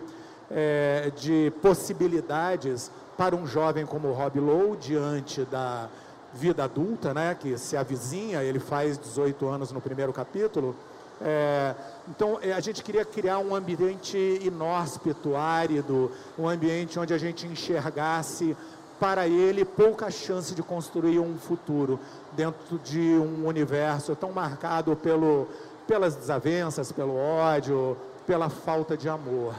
é, 0.49 1.12
de 1.15 1.52
possibilidades 1.62 2.89
para 3.17 3.36
um 3.36 3.45
jovem 3.45 3.86
como 3.86 4.12
Rob 4.12 4.39
Lowe 4.39 4.78
diante 4.78 5.43
da 5.45 5.89
vida 6.34 6.63
adulta, 6.63 7.13
né, 7.13 7.36
que 7.36 7.58
se 7.58 7.78
avizinha, 7.78 8.41
ele 8.41 8.60
faz 8.60 8.97
18 8.97 9.47
anos 9.47 9.71
no 9.71 9.80
primeiro 9.80 10.12
capítulo. 10.12 10.76
É, 11.21 11.76
então, 12.10 12.38
é, 12.41 12.52
a 12.52 12.60
gente 12.60 12.84
queria 12.84 13.06
criar 13.06 13.39
um 13.39 13.56
ambiente 13.56 14.17
inóspito, 14.41 15.36
árido, 15.36 16.12
um 16.38 16.47
ambiente 16.47 16.99
onde 16.99 17.13
a 17.13 17.17
gente 17.17 17.47
enxergasse 17.47 18.56
para 18.99 19.28
ele 19.28 19.65
pouca 19.65 20.10
chance 20.10 20.54
de 20.54 20.63
construir 20.63 21.19
um 21.19 21.38
futuro 21.38 21.99
dentro 22.34 22.80
de 22.80 22.99
um 22.99 23.45
universo 23.47 24.15
tão 24.15 24.32
marcado 24.32 24.95
pelo, 24.95 25.47
pelas 25.88 26.15
desavenças, 26.15 26.91
pelo 26.91 27.15
ódio, 27.15 27.97
pela 28.26 28.49
falta 28.49 28.95
de 28.95 29.10
amor. 29.10 29.54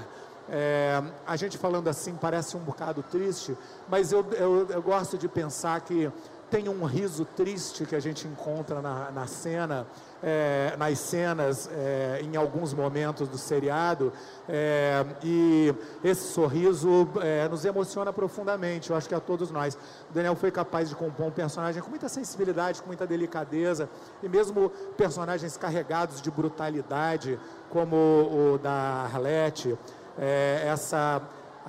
É, 0.48 1.02
a 1.26 1.36
gente 1.36 1.56
falando 1.56 1.88
assim 1.88 2.14
parece 2.14 2.56
um 2.56 2.60
bocado 2.60 3.02
triste, 3.02 3.56
mas 3.88 4.12
eu, 4.12 4.24
eu, 4.32 4.66
eu 4.68 4.82
gosto 4.82 5.16
de 5.16 5.26
pensar 5.26 5.80
que 5.80 6.10
tem 6.54 6.68
um 6.68 6.84
riso 6.84 7.24
triste 7.24 7.84
que 7.84 7.96
a 7.96 8.00
gente 8.00 8.28
encontra 8.28 8.80
na, 8.80 9.10
na 9.10 9.26
cena, 9.26 9.88
é, 10.22 10.76
nas 10.78 11.00
cenas, 11.00 11.68
é, 11.72 12.20
em 12.22 12.36
alguns 12.36 12.72
momentos 12.72 13.26
do 13.26 13.36
seriado, 13.36 14.12
é, 14.48 15.04
e 15.20 15.74
esse 16.04 16.32
sorriso 16.32 17.08
é, 17.20 17.48
nos 17.48 17.64
emociona 17.64 18.12
profundamente, 18.12 18.90
eu 18.90 18.96
acho 18.96 19.08
que 19.08 19.16
a 19.16 19.18
todos 19.18 19.50
nós. 19.50 19.74
O 20.08 20.14
Daniel 20.14 20.36
foi 20.36 20.52
capaz 20.52 20.88
de 20.88 20.94
compor 20.94 21.26
um 21.26 21.30
personagem 21.32 21.82
com 21.82 21.90
muita 21.90 22.08
sensibilidade, 22.08 22.80
com 22.80 22.86
muita 22.86 23.04
delicadeza, 23.04 23.90
e 24.22 24.28
mesmo 24.28 24.70
personagens 24.96 25.56
carregados 25.56 26.22
de 26.22 26.30
brutalidade, 26.30 27.36
como 27.68 27.96
o 27.96 28.58
da 28.62 29.08
Arlette, 29.12 29.76
é, 30.16 30.62
essa 30.68 31.20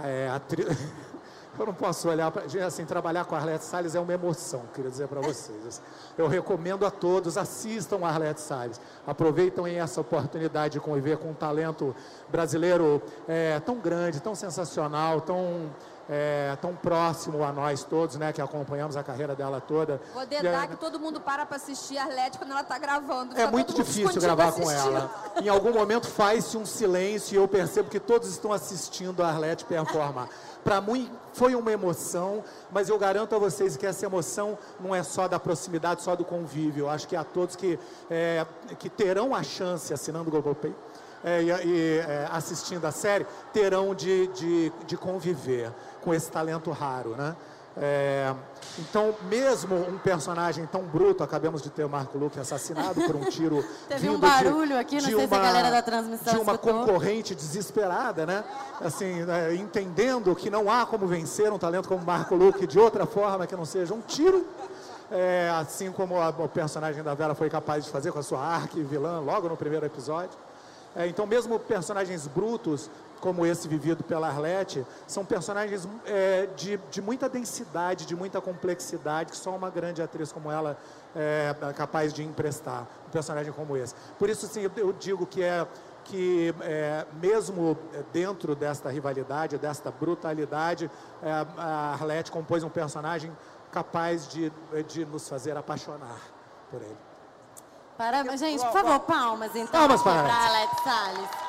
é, 0.04 0.30
atriz. 0.30 0.67
Eu 1.57 1.65
não 1.65 1.73
posso 1.73 2.09
olhar 2.09 2.29
para. 2.31 2.45
Assim, 2.65 2.85
trabalhar 2.85 3.25
com 3.25 3.35
Arlete 3.35 3.63
Salles 3.63 3.95
é 3.95 3.99
uma 3.99 4.13
emoção, 4.13 4.63
queria 4.73 4.91
dizer 4.91 5.07
para 5.07 5.21
vocês. 5.21 5.81
Eu 6.17 6.27
recomendo 6.27 6.85
a 6.85 6.91
todos, 6.91 7.37
assistam 7.37 7.99
a 8.03 8.09
Arlete 8.09 8.41
Salles. 8.41 8.79
Aproveitem 9.07 9.79
essa 9.79 10.01
oportunidade 10.01 10.73
de 10.73 10.79
conviver 10.79 11.17
com 11.17 11.29
um 11.29 11.33
talento 11.33 11.95
brasileiro 12.29 13.01
é, 13.27 13.59
tão 13.61 13.79
grande, 13.79 14.21
tão 14.21 14.35
sensacional, 14.35 15.21
tão. 15.21 15.69
É, 16.07 16.55
tão 16.61 16.75
próximo 16.75 17.43
a 17.43 17.51
nós 17.51 17.83
todos, 17.83 18.15
né, 18.15 18.31
que 18.31 18.39
acompanhamos 18.39 18.95
a 18.95 19.03
carreira 19.03 19.35
dela 19.35 19.59
toda. 19.59 19.99
Vou 20.13 20.25
dedar 20.25 20.67
que 20.67 20.75
todo 20.75 20.99
mundo 20.99 21.19
para 21.19 21.45
para 21.45 21.55
assistir 21.55 21.97
a 21.97 22.03
Arlete 22.03 22.37
quando 22.37 22.51
ela 22.51 22.61
está 22.61 22.77
gravando. 22.77 23.35
É 23.35 23.49
muito 23.49 23.73
difícil 23.73 24.21
gravar 24.21 24.49
assistindo. 24.49 24.65
com 24.65 24.71
ela. 24.71 25.09
Em 25.41 25.49
algum 25.49 25.73
momento 25.73 26.07
faz-se 26.07 26.57
um 26.57 26.65
silêncio 26.65 27.33
e 27.33 27.37
eu 27.37 27.47
percebo 27.47 27.89
que 27.89 27.99
todos 27.99 28.29
estão 28.29 28.53
assistindo 28.53 29.23
a 29.23 29.29
Arlete 29.29 29.65
performar. 29.65 30.29
Para 30.65 30.81
mim 30.81 31.11
foi 31.31 31.53
uma 31.53 31.71
emoção, 31.71 32.43
mas 32.71 32.89
eu 32.89 32.97
garanto 32.97 33.35
a 33.35 33.37
vocês 33.37 33.77
que 33.77 33.85
essa 33.85 34.03
emoção 34.03 34.57
não 34.79 34.95
é 34.95 35.03
só 35.03 35.27
da 35.27 35.39
proximidade, 35.39 36.01
só 36.01 36.15
do 36.15 36.25
convívio. 36.25 36.85
Eu 36.85 36.89
acho 36.89 37.07
que 37.07 37.15
a 37.15 37.23
todos 37.23 37.55
que, 37.55 37.77
é, 38.09 38.43
que 38.79 38.89
terão 38.89 39.35
a 39.35 39.43
chance, 39.43 39.93
assinando 39.93 40.35
o 40.35 40.55
Pay, 40.55 40.73
é, 41.25 41.41
e, 41.41 41.97
é, 41.97 42.29
assistindo 42.31 42.85
a 42.85 42.91
série, 42.91 43.25
terão 43.51 43.95
de, 43.95 44.27
de, 44.27 44.71
de 44.85 44.95
conviver 44.95 45.71
com 46.01 46.13
esse 46.13 46.29
talento 46.31 46.69
raro, 46.69 47.15
né? 47.17 47.35
É, 47.77 48.33
então, 48.79 49.13
mesmo 49.29 49.75
um 49.75 49.97
personagem 49.97 50.65
tão 50.65 50.83
bruto, 50.83 51.23
acabamos 51.23 51.61
de 51.61 51.69
ter 51.69 51.83
o 51.83 51.89
Marco 51.89 52.17
Luque 52.17 52.39
assassinado 52.39 53.01
por 53.01 53.15
um 53.17 53.25
tiro 53.29 53.65
Teve 53.89 54.07
um 54.07 54.17
barulho 54.17 54.67
de, 54.67 54.73
aqui, 54.77 54.95
não 54.95 55.01
sei 55.01 55.15
uma, 55.15 55.27
se 55.27 55.33
a 55.33 55.39
galera 55.39 55.71
da 55.71 55.81
transmissão 55.81 56.33
De 56.35 56.39
uma 56.39 56.53
escutou. 56.53 56.85
concorrente 56.85 57.35
desesperada, 57.35 58.25
né? 58.25 58.45
Assim, 58.79 59.25
é, 59.29 59.55
entendendo 59.55 60.33
que 60.35 60.49
não 60.49 60.71
há 60.71 60.85
como 60.85 61.05
vencer 61.05 61.51
um 61.51 61.57
talento 61.57 61.89
como 61.89 62.05
Marco 62.05 62.33
Luque 62.35 62.65
de 62.65 62.79
outra 62.79 63.05
forma 63.05 63.45
que 63.45 63.55
não 63.55 63.65
seja 63.65 63.93
um 63.93 64.01
tiro. 64.01 64.45
É, 65.11 65.51
assim 65.59 65.91
como 65.91 66.19
a, 66.19 66.29
o 66.29 66.47
personagem 66.47 67.03
da 67.03 67.13
Vera 67.13 67.35
foi 67.35 67.49
capaz 67.49 67.83
de 67.83 67.91
fazer 67.91 68.11
com 68.11 68.19
a 68.19 68.23
sua 68.23 68.39
arque 68.39 68.81
vilã 68.81 69.19
logo 69.19 69.49
no 69.49 69.57
primeiro 69.57 69.85
episódio. 69.85 70.44
É, 70.95 71.08
então, 71.08 71.25
mesmo 71.25 71.60
personagens 71.60 72.25
brutos 72.27 72.89
como 73.19 73.45
esse 73.45 73.67
vivido 73.67 74.03
pela 74.03 74.27
Arlete, 74.27 74.86
são 75.08 75.25
personagens 75.25 75.88
é, 76.05 76.47
de, 76.55 76.77
de 76.91 77.01
muita 77.01 77.27
densidade, 77.27 78.05
de 78.05 78.15
muita 78.15 78.39
complexidade, 78.39 79.31
que 79.31 79.38
só 79.38 79.55
uma 79.55 79.69
grande 79.69 80.01
atriz 80.01 80.31
como 80.31 80.51
ela 80.51 80.77
é, 81.15 81.55
é 81.60 81.73
capaz 81.73 82.13
de 82.13 82.23
emprestar, 82.23 82.88
um 83.08 83.10
personagem 83.10 83.51
como 83.51 83.75
esse. 83.75 83.95
Por 84.19 84.29
isso, 84.29 84.45
sim, 84.47 84.69
eu 84.77 84.93
digo 84.93 85.25
que 85.25 85.41
é 85.41 85.67
que 86.03 86.53
é, 86.62 87.03
mesmo 87.19 87.75
dentro 88.13 88.55
desta 88.55 88.89
rivalidade, 88.89 89.58
desta 89.58 89.89
brutalidade, 89.89 90.89
é, 91.23 91.31
a 91.58 91.93
Arlete 91.93 92.31
compôs 92.31 92.63
um 92.63 92.69
personagem 92.69 93.36
capaz 93.71 94.27
de, 94.27 94.51
de 94.88 95.03
nos 95.03 95.27
fazer 95.27 95.58
apaixonar 95.58 96.19
por 96.69 96.81
ele. 96.81 97.14
Parabéns, 97.97 98.39
gente, 98.39 98.62
por 98.62 98.73
favor, 98.73 98.99
palmas 99.01 99.55
então 99.55 99.71
palmas 99.71 100.01
para 100.01 100.12
a 100.12 100.36
Arlete 100.36 100.84
Salles 100.84 101.45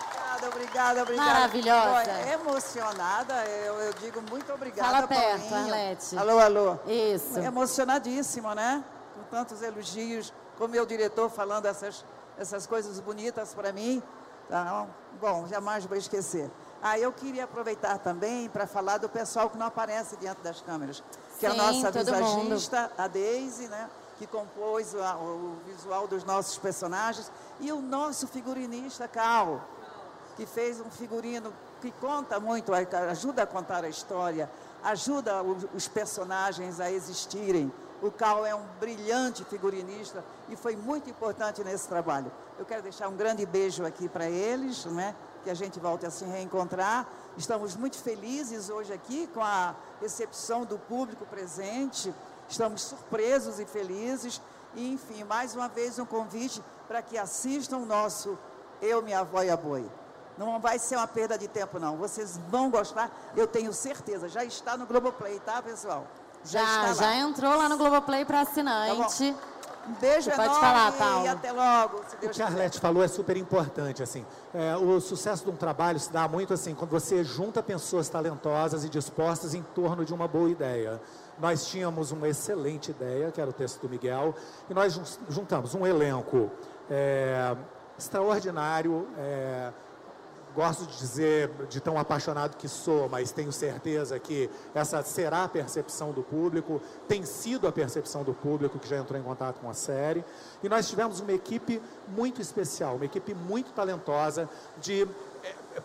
obrigada, 0.46 0.48
obrigada, 0.48 1.02
obrigada. 1.02 1.32
Maravilhosa. 1.32 2.32
emocionada, 2.32 3.44
eu, 3.46 3.74
eu, 3.74 3.92
digo 3.94 4.22
muito 4.30 4.52
obrigada, 4.52 4.88
Fala 4.88 5.06
perto, 5.06 5.48
Paulinho. 5.48 5.74
Arlete. 5.74 6.18
Alô, 6.18 6.38
alô. 6.38 6.78
Isso. 6.86 7.38
Emocionadíssima, 7.38 8.54
né? 8.54 8.84
Com 9.14 9.22
tantos 9.24 9.62
elogios, 9.62 10.32
com 10.58 10.68
meu 10.68 10.86
diretor 10.86 11.30
falando 11.30 11.66
essas, 11.66 12.04
essas 12.38 12.66
coisas 12.66 13.00
bonitas 13.00 13.54
para 13.54 13.72
mim. 13.72 14.02
Então, 14.46 14.88
bom, 15.20 15.46
jamais 15.46 15.84
vou 15.84 15.96
esquecer. 15.96 16.50
Ah, 16.82 16.98
eu 16.98 17.12
queria 17.12 17.44
aproveitar 17.44 17.98
também 17.98 18.48
para 18.48 18.66
falar 18.66 18.98
do 18.98 19.08
pessoal 19.08 19.50
que 19.50 19.56
não 19.56 19.66
aparece 19.66 20.16
diante 20.16 20.40
das 20.42 20.60
câmeras. 20.60 21.02
Que 21.38 21.40
Sim, 21.40 21.46
é 21.46 21.50
a 21.50 21.54
nossa 21.54 21.90
mundo. 21.90 21.92
visagista, 21.92 22.92
a 22.96 23.08
Deise, 23.08 23.68
né? 23.68 23.88
Que 24.18 24.26
compôs 24.26 24.94
o, 24.94 24.98
o 24.98 25.56
visual 25.66 26.06
dos 26.06 26.24
nossos 26.24 26.56
personagens. 26.58 27.30
E 27.60 27.72
o 27.72 27.80
nosso 27.80 28.26
figurinista, 28.26 29.06
Cal 29.06 29.60
que 30.36 30.46
fez 30.46 30.80
um 30.80 30.90
figurino 30.90 31.52
que 31.80 31.90
conta 31.92 32.38
muito, 32.38 32.72
ajuda 32.74 33.42
a 33.42 33.46
contar 33.46 33.84
a 33.84 33.88
história, 33.88 34.50
ajuda 34.84 35.42
os 35.42 35.88
personagens 35.88 36.78
a 36.78 36.90
existirem. 36.90 37.72
O 38.02 38.10
Cal 38.10 38.44
é 38.44 38.54
um 38.54 38.64
brilhante 38.78 39.42
figurinista 39.44 40.22
e 40.50 40.56
foi 40.56 40.76
muito 40.76 41.08
importante 41.08 41.64
nesse 41.64 41.88
trabalho. 41.88 42.30
Eu 42.58 42.66
quero 42.66 42.82
deixar 42.82 43.08
um 43.08 43.16
grande 43.16 43.44
beijo 43.46 43.84
aqui 43.84 44.08
para 44.08 44.28
eles, 44.28 44.84
né? 44.84 45.14
que 45.42 45.50
a 45.50 45.54
gente 45.54 45.80
volte 45.80 46.04
a 46.04 46.10
se 46.10 46.24
reencontrar. 46.24 47.06
Estamos 47.38 47.74
muito 47.74 47.96
felizes 47.98 48.68
hoje 48.68 48.92
aqui 48.92 49.26
com 49.28 49.40
a 49.40 49.74
recepção 50.00 50.64
do 50.64 50.78
público 50.78 51.24
presente. 51.24 52.12
Estamos 52.48 52.82
surpresos 52.82 53.58
e 53.58 53.66
felizes. 53.66 54.40
E, 54.74 54.92
enfim, 54.92 55.24
mais 55.24 55.54
uma 55.54 55.68
vez 55.68 55.98
um 55.98 56.06
convite 56.06 56.62
para 56.86 57.02
que 57.02 57.16
assistam 57.16 57.78
o 57.78 57.86
nosso 57.86 58.38
Eu, 58.80 59.02
Minha 59.02 59.20
Avó 59.20 59.42
e 59.42 59.50
a 59.50 59.56
Boi. 59.56 59.88
Não 60.36 60.60
vai 60.60 60.78
ser 60.78 60.96
uma 60.96 61.06
perda 61.06 61.38
de 61.38 61.48
tempo, 61.48 61.78
não. 61.78 61.96
Vocês 61.96 62.38
vão 62.50 62.70
gostar, 62.70 63.10
eu 63.34 63.46
tenho 63.46 63.72
certeza. 63.72 64.28
Já 64.28 64.44
está 64.44 64.76
no 64.76 64.86
Globoplay, 64.86 65.40
tá, 65.40 65.62
pessoal? 65.62 66.06
Já, 66.44 66.64
já, 66.64 66.92
já 66.94 67.14
entrou 67.16 67.56
lá 67.56 67.68
no 67.68 67.76
Globoplay 67.76 68.24
para 68.24 68.42
assinante. 68.42 69.32
Tá 69.32 69.38
um 69.88 69.94
beijo 69.94 70.22
Você 70.22 70.32
enorme 70.32 70.48
pode 70.48 70.60
falar, 70.60 70.92
Paulo. 70.92 71.24
e 71.24 71.28
até 71.28 71.52
logo, 71.52 71.98
se 72.08 72.16
Deus 72.16 72.32
O 72.32 72.34
que 72.36 72.42
a 72.42 72.46
Arlete 72.46 72.80
falou 72.80 73.02
é 73.02 73.08
super 73.08 73.36
importante, 73.36 74.02
assim. 74.02 74.24
É, 74.52 74.76
o 74.76 75.00
sucesso 75.00 75.44
de 75.44 75.50
um 75.50 75.56
trabalho 75.56 75.98
se 75.98 76.12
dá 76.12 76.26
muito 76.26 76.52
assim, 76.52 76.74
quando 76.74 76.90
você 76.90 77.22
junta 77.22 77.62
pessoas 77.62 78.08
talentosas 78.08 78.84
e 78.84 78.88
dispostas 78.88 79.54
em 79.54 79.62
torno 79.62 80.04
de 80.04 80.12
uma 80.12 80.26
boa 80.26 80.50
ideia. 80.50 81.00
Nós 81.38 81.66
tínhamos 81.66 82.12
uma 82.12 82.28
excelente 82.28 82.90
ideia, 82.90 83.30
que 83.30 83.40
era 83.40 83.50
o 83.50 83.52
texto 83.52 83.80
do 83.80 83.88
Miguel, 83.88 84.34
e 84.68 84.74
nós 84.74 85.18
juntamos 85.28 85.74
um 85.74 85.86
elenco 85.86 86.50
é, 86.90 87.54
extraordinário, 87.98 89.06
é, 89.18 89.72
gosto 90.56 90.86
de 90.86 90.96
dizer 90.96 91.50
de 91.68 91.80
tão 91.82 91.98
apaixonado 91.98 92.56
que 92.56 92.66
sou, 92.66 93.10
mas 93.10 93.30
tenho 93.30 93.52
certeza 93.52 94.18
que 94.18 94.48
essa 94.74 95.02
será 95.02 95.44
a 95.44 95.48
percepção 95.48 96.12
do 96.12 96.22
público, 96.22 96.80
tem 97.06 97.26
sido 97.26 97.68
a 97.68 97.72
percepção 97.72 98.24
do 98.24 98.32
público 98.32 98.78
que 98.78 98.88
já 98.88 98.96
entrou 98.96 99.20
em 99.20 99.22
contato 99.22 99.60
com 99.60 99.68
a 99.68 99.74
série. 99.74 100.24
E 100.62 100.68
nós 100.68 100.88
tivemos 100.88 101.20
uma 101.20 101.32
equipe 101.32 101.80
muito 102.08 102.40
especial, 102.40 102.96
uma 102.96 103.04
equipe 103.04 103.34
muito 103.34 103.70
talentosa 103.72 104.48
de 104.80 105.06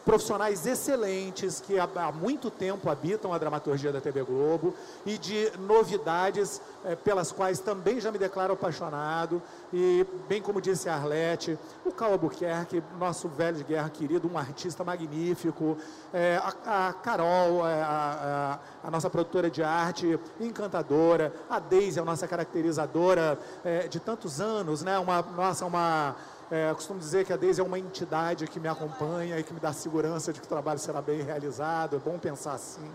profissionais 0.05 0.65
excelentes 0.65 1.59
que 1.59 1.79
há, 1.79 2.11
muito 2.11 2.49
tempo 2.49 2.89
habitam 2.89 3.33
a 3.33 3.37
dramaturgia 3.37 3.91
da 3.91 4.01
TV 4.01 4.23
Globo 4.23 4.73
e 5.05 5.17
de 5.17 5.51
novidades 5.59 6.61
é, 6.83 6.95
pelas 6.95 7.31
quais 7.31 7.59
também 7.59 7.99
já 7.99 8.11
me 8.11 8.17
declaro 8.17 8.53
apaixonado. 8.53 9.41
E, 9.73 10.05
bem 10.27 10.41
como 10.41 10.61
disse 10.61 10.89
a 10.89 10.95
Arlete, 10.95 11.57
o 11.85 11.91
Cal 11.91 12.13
Albuquerque, 12.13 12.83
nosso 12.99 13.27
velho 13.27 13.57
de 13.57 13.63
guerra 13.63 13.89
querido, 13.89 14.29
um 14.31 14.37
artista 14.37 14.83
magnífico, 14.83 15.77
é, 16.13 16.41
a, 16.65 16.87
a, 16.87 16.93
Carol, 16.93 17.67
é, 17.67 17.81
a, 17.81 18.59
a, 18.83 18.87
a, 18.87 18.91
nossa 18.91 19.09
produtora 19.09 19.49
de 19.49 19.63
arte, 19.63 20.19
encantadora, 20.39 21.33
a 21.49 21.59
Deise, 21.59 21.99
a 21.99 22.05
nossa 22.05 22.27
caracterizadora 22.27 23.37
é, 23.63 23.87
de 23.87 23.99
tantos 23.99 24.41
anos, 24.41 24.83
né? 24.83 24.97
uma, 24.99 25.21
nossa, 25.21 25.65
uma 25.65 26.15
é, 26.51 26.73
costumo 26.73 26.99
dizer 26.99 27.25
que 27.25 27.31
a 27.31 27.37
Deise 27.37 27.61
é 27.61 27.63
uma 27.63 27.79
entidade 27.79 28.45
que 28.45 28.59
me 28.59 28.67
acompanha 28.67 29.39
e 29.39 29.43
que 29.43 29.53
me 29.53 29.59
dá 29.59 29.71
segurança 29.71 30.33
de 30.33 30.41
que 30.41 30.45
o 30.45 30.49
trabalho 30.49 30.79
será 30.79 31.01
bem 31.01 31.21
realizado. 31.21 31.95
É 31.95 31.99
bom 31.99 32.19
pensar 32.19 32.53
assim. 32.53 32.91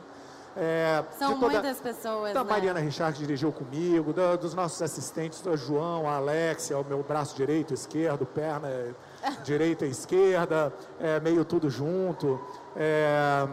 É, 0.55 1.03
São 1.19 1.38
toda, 1.40 1.53
muitas 1.53 1.81
pessoas. 1.81 2.35
Da 2.35 2.45
né? 2.45 2.51
Mariana 2.51 2.81
Richard 2.81 3.14
que 3.14 3.25
dirigiu 3.25 3.51
comigo, 3.51 4.12
da, 4.12 4.37
dos 4.37 4.53
nossos 4.53 4.81
assistentes, 4.83 5.40
do 5.40 5.57
João, 5.57 6.07
a 6.07 6.16
Alexia, 6.16 6.79
o 6.79 6.85
meu 6.85 7.03
braço 7.03 7.35
direito, 7.35 7.73
esquerdo, 7.73 8.27
perna 8.27 8.69
direita 9.42 9.87
e 9.87 9.90
esquerda, 9.90 10.71
é, 11.01 11.19
meio 11.21 11.42
tudo 11.42 11.71
junto. 11.71 12.38
É, 12.77 13.47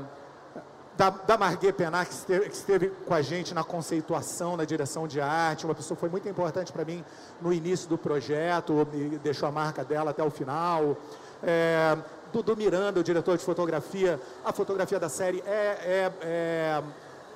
da, 0.97 1.09
da 1.09 1.37
Marguerite 1.37 1.73
Penar, 1.73 2.05
que 2.05 2.13
esteve, 2.13 2.49
que 2.49 2.55
esteve, 2.55 2.89
com 2.89 3.13
a 3.13 3.21
gente 3.21 3.53
na 3.53 3.63
conceituação, 3.63 4.55
na 4.55 4.65
direção 4.65 5.07
de 5.07 5.19
arte, 5.19 5.65
uma 5.65 5.75
pessoa 5.75 5.95
que 5.95 6.01
foi 6.01 6.09
muito 6.09 6.27
importante 6.29 6.71
para 6.71 6.85
mim 6.85 7.03
no 7.41 7.51
início 7.51 7.89
do 7.89 7.97
projeto, 7.97 8.87
e 8.93 9.17
deixou 9.23 9.49
a 9.49 9.51
marca 9.51 9.83
dela 9.83 10.11
até 10.11 10.23
o 10.23 10.29
final. 10.29 10.95
É, 11.41 11.97
Dudu 12.31 12.55
Miranda, 12.55 12.99
o 12.99 13.03
diretor 13.03 13.37
de 13.37 13.43
fotografia, 13.43 14.19
a 14.45 14.51
fotografia 14.53 14.99
da 14.99 15.09
série 15.09 15.43
é, 15.45 15.51
é, 15.51 16.11
é, 16.21 16.83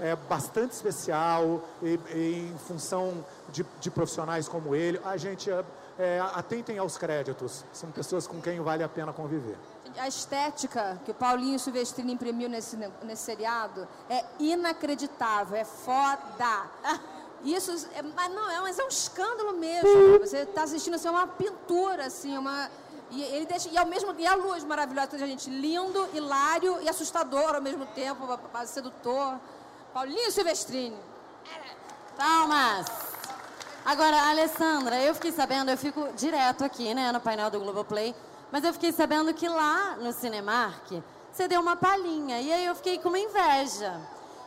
é 0.01 0.15
bastante 0.29 0.71
especial, 0.71 1.63
e, 1.81 1.99
e 2.13 2.51
em 2.53 2.57
função 2.67 3.25
de, 3.49 3.65
de, 3.79 3.91
profissionais 3.91 4.47
como 4.47 4.75
ele, 4.75 4.99
a 5.03 5.17
gente 5.17 5.49
é, 5.99 6.19
atentem 6.33 6.77
aos 6.77 6.97
créditos, 6.97 7.63
são 7.73 7.91
pessoas 7.91 8.27
com 8.27 8.41
quem 8.41 8.59
vale 8.59 8.83
a 8.83 8.89
pena 8.89 9.11
conviver 9.13 9.57
a 9.97 10.07
estética 10.07 10.99
que 11.03 11.11
o 11.11 11.13
Paulinho 11.13 11.57
Silvestrini 11.59 12.13
imprimiu 12.13 12.49
nesse, 12.49 12.77
nesse 13.03 13.23
seriado 13.23 13.87
é 14.09 14.23
inacreditável, 14.39 15.57
é 15.57 15.65
foda. 15.65 16.69
Isso, 17.43 17.71
é, 17.93 18.01
mas 18.01 18.33
não, 18.33 18.49
é, 18.49 18.59
mas 18.61 18.79
é 18.79 18.83
um 18.83 18.87
escândalo 18.87 19.53
mesmo. 19.53 20.19
Você 20.19 20.39
está 20.39 20.63
assistindo 20.63 20.95
assim, 20.95 21.07
é 21.07 21.11
uma 21.11 21.27
pintura, 21.27 22.05
assim, 22.05 22.37
uma. 22.37 22.69
E 23.11 23.21
ele 23.21 23.45
deixa. 23.45 23.69
E 23.69 23.77
ao 23.77 23.85
mesmo 23.85 24.13
e 24.17 24.25
a 24.25 24.35
luz 24.35 24.63
maravilhosa, 24.63 25.17
gente, 25.19 25.49
lindo, 25.49 26.09
hilário 26.13 26.81
e 26.81 26.89
assustador 26.89 27.55
ao 27.55 27.61
mesmo 27.61 27.85
tempo, 27.87 28.27
sedutor. 28.65 29.39
Paulinho 29.93 30.31
Silvestrini. 30.31 30.97
Palmas! 32.17 33.16
Agora, 33.87 34.21
Alessandra, 34.31 34.99
eu 35.01 35.15
fiquei 35.15 35.31
sabendo, 35.31 35.71
eu 35.71 35.77
fico 35.77 36.09
direto 36.13 36.61
aqui, 36.65 36.93
né, 36.93 37.09
no 37.09 37.21
painel 37.21 37.49
do 37.49 37.57
Globoplay. 37.57 38.13
Mas 38.51 38.65
eu 38.65 38.73
fiquei 38.73 38.91
sabendo 38.91 39.33
que 39.33 39.47
lá 39.47 39.95
no 39.95 40.11
Cinemark 40.11 41.01
você 41.31 41.47
deu 41.47 41.61
uma 41.61 41.77
palhinha. 41.77 42.41
E 42.41 42.51
aí 42.51 42.65
eu 42.65 42.75
fiquei 42.75 42.97
com 42.97 43.07
uma 43.07 43.17
inveja. 43.17 43.97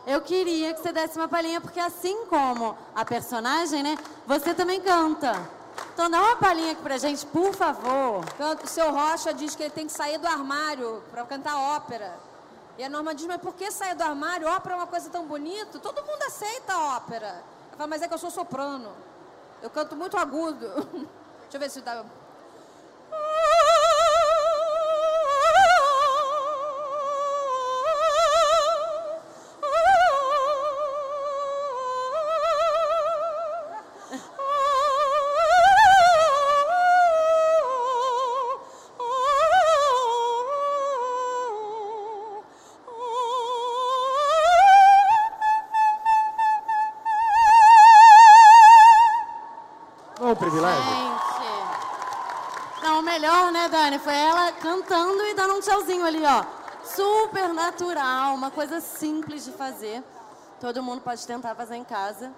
Eu 0.05 0.21
queria 0.21 0.75
que 0.75 0.79
você 0.79 0.91
desse 0.91 1.17
uma 1.17 1.27
palhinha, 1.27 1.59
porque 1.59 1.79
assim 1.79 2.23
como 2.27 2.77
a 2.93 3.03
personagem, 3.03 3.81
né? 3.81 3.97
Você 4.27 4.53
também 4.53 4.79
canta. 4.79 5.33
Então 5.91 6.07
dá 6.07 6.21
uma 6.21 6.35
palhinha 6.35 6.73
aqui 6.73 6.83
pra 6.83 6.99
gente, 6.99 7.25
por 7.25 7.51
favor. 7.55 8.23
O 8.63 8.67
seu 8.67 8.91
Rocha 8.91 9.33
diz 9.33 9.55
que 9.55 9.63
ele 9.63 9.71
tem 9.71 9.87
que 9.87 9.91
sair 9.91 10.19
do 10.19 10.27
armário 10.27 11.01
para 11.09 11.25
cantar 11.25 11.57
ópera. 11.57 12.15
E 12.77 12.83
a 12.83 12.89
Norma 12.89 13.15
diz, 13.15 13.25
mas 13.25 13.41
por 13.41 13.55
que 13.55 13.71
sair 13.71 13.95
do 13.95 14.03
armário? 14.03 14.47
Ópera 14.47 14.75
é 14.75 14.77
uma 14.77 14.87
coisa 14.87 15.09
tão 15.09 15.25
bonita. 15.25 15.79
Todo 15.79 16.03
mundo 16.03 16.21
aceita 16.27 16.73
a 16.73 16.97
ópera. 16.97 17.43
Eu 17.71 17.77
falo, 17.79 17.89
mas 17.89 18.03
é 18.03 18.07
que 18.07 18.13
eu 18.13 18.19
sou 18.19 18.29
soprano. 18.29 19.09
Eu 19.61 19.69
canto 19.69 19.95
muito 19.95 20.17
agudo. 20.17 20.67
Deixa 21.43 21.57
eu 21.57 21.59
ver 21.59 21.69
se 21.69 21.81
dá. 21.81 22.03
Dani? 53.67 53.97
Foi 53.97 54.13
ela 54.13 54.51
cantando 54.51 55.23
e 55.25 55.33
dando 55.33 55.55
um 55.55 55.59
tchauzinho 55.61 56.05
ali, 56.05 56.21
ó. 56.23 56.43
Super 56.83 57.51
natural, 57.53 58.35
uma 58.35 58.51
coisa 58.51 58.79
simples 58.79 59.45
de 59.45 59.51
fazer. 59.51 60.03
Todo 60.59 60.83
mundo 60.83 61.01
pode 61.01 61.25
tentar 61.25 61.55
fazer 61.55 61.75
em 61.75 61.83
casa. 61.83 62.31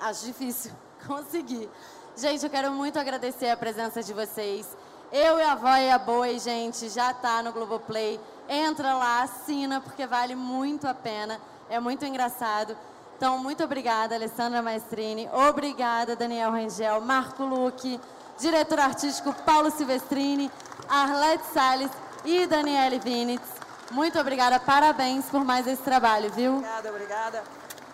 Acho 0.00 0.24
difícil 0.24 0.72
conseguir. 1.06 1.68
Gente, 2.16 2.44
eu 2.44 2.50
quero 2.50 2.72
muito 2.72 2.98
agradecer 2.98 3.50
a 3.50 3.56
presença 3.58 4.02
de 4.02 4.14
vocês. 4.14 4.66
Eu 5.12 5.38
e 5.38 5.42
a 5.42 5.54
Vó 5.54 5.76
e 5.76 5.90
a 5.90 5.98
Boi, 5.98 6.38
gente, 6.38 6.88
já 6.88 7.12
tá 7.12 7.42
no 7.42 7.52
Globoplay. 7.52 8.18
Entra 8.48 8.94
lá, 8.94 9.22
assina, 9.22 9.82
porque 9.82 10.06
vale 10.06 10.34
muito 10.34 10.88
a 10.88 10.94
pena. 10.94 11.38
É 11.68 11.78
muito 11.78 12.06
engraçado. 12.06 12.74
Então, 13.22 13.38
muito 13.38 13.62
obrigada, 13.62 14.16
Alessandra 14.16 14.60
Maestrini. 14.60 15.28
Obrigada, 15.32 16.16
Daniel 16.16 16.50
Rangel, 16.50 17.00
Marco 17.02 17.44
Luque 17.44 18.00
diretor 18.36 18.80
artístico 18.80 19.32
Paulo 19.46 19.70
Silvestrini, 19.70 20.50
Arlete 20.88 21.44
Salles 21.54 21.90
e 22.24 22.48
Daniele 22.48 22.98
Vinitz. 22.98 23.46
Muito 23.92 24.18
obrigada, 24.18 24.58
parabéns 24.58 25.26
por 25.26 25.44
mais 25.44 25.68
esse 25.68 25.82
trabalho, 25.82 26.32
viu? 26.32 26.54
Obrigada, 26.56 26.88
obrigada. 26.90 27.44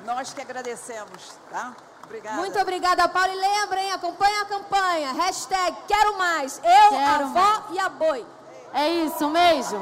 Nós 0.06 0.32
que 0.32 0.40
agradecemos, 0.40 1.34
tá? 1.50 1.76
Obrigada. 2.06 2.36
Muito 2.38 2.58
obrigada, 2.58 3.06
Paulo. 3.06 3.30
E 3.30 3.36
lembrem, 3.36 3.92
acompanha 3.92 4.40
a 4.40 4.46
campanha. 4.46 5.12
Hashtag 5.12 5.76
quero 5.86 6.16
mais. 6.16 6.58
Eu, 6.64 6.88
quero 6.88 7.04
a 7.04 7.16
avó 7.16 7.66
e 7.72 7.78
a 7.78 7.88
boi. 7.90 8.26
É 8.72 8.88
isso, 8.88 9.26
um 9.26 9.32
beijo. 9.34 9.78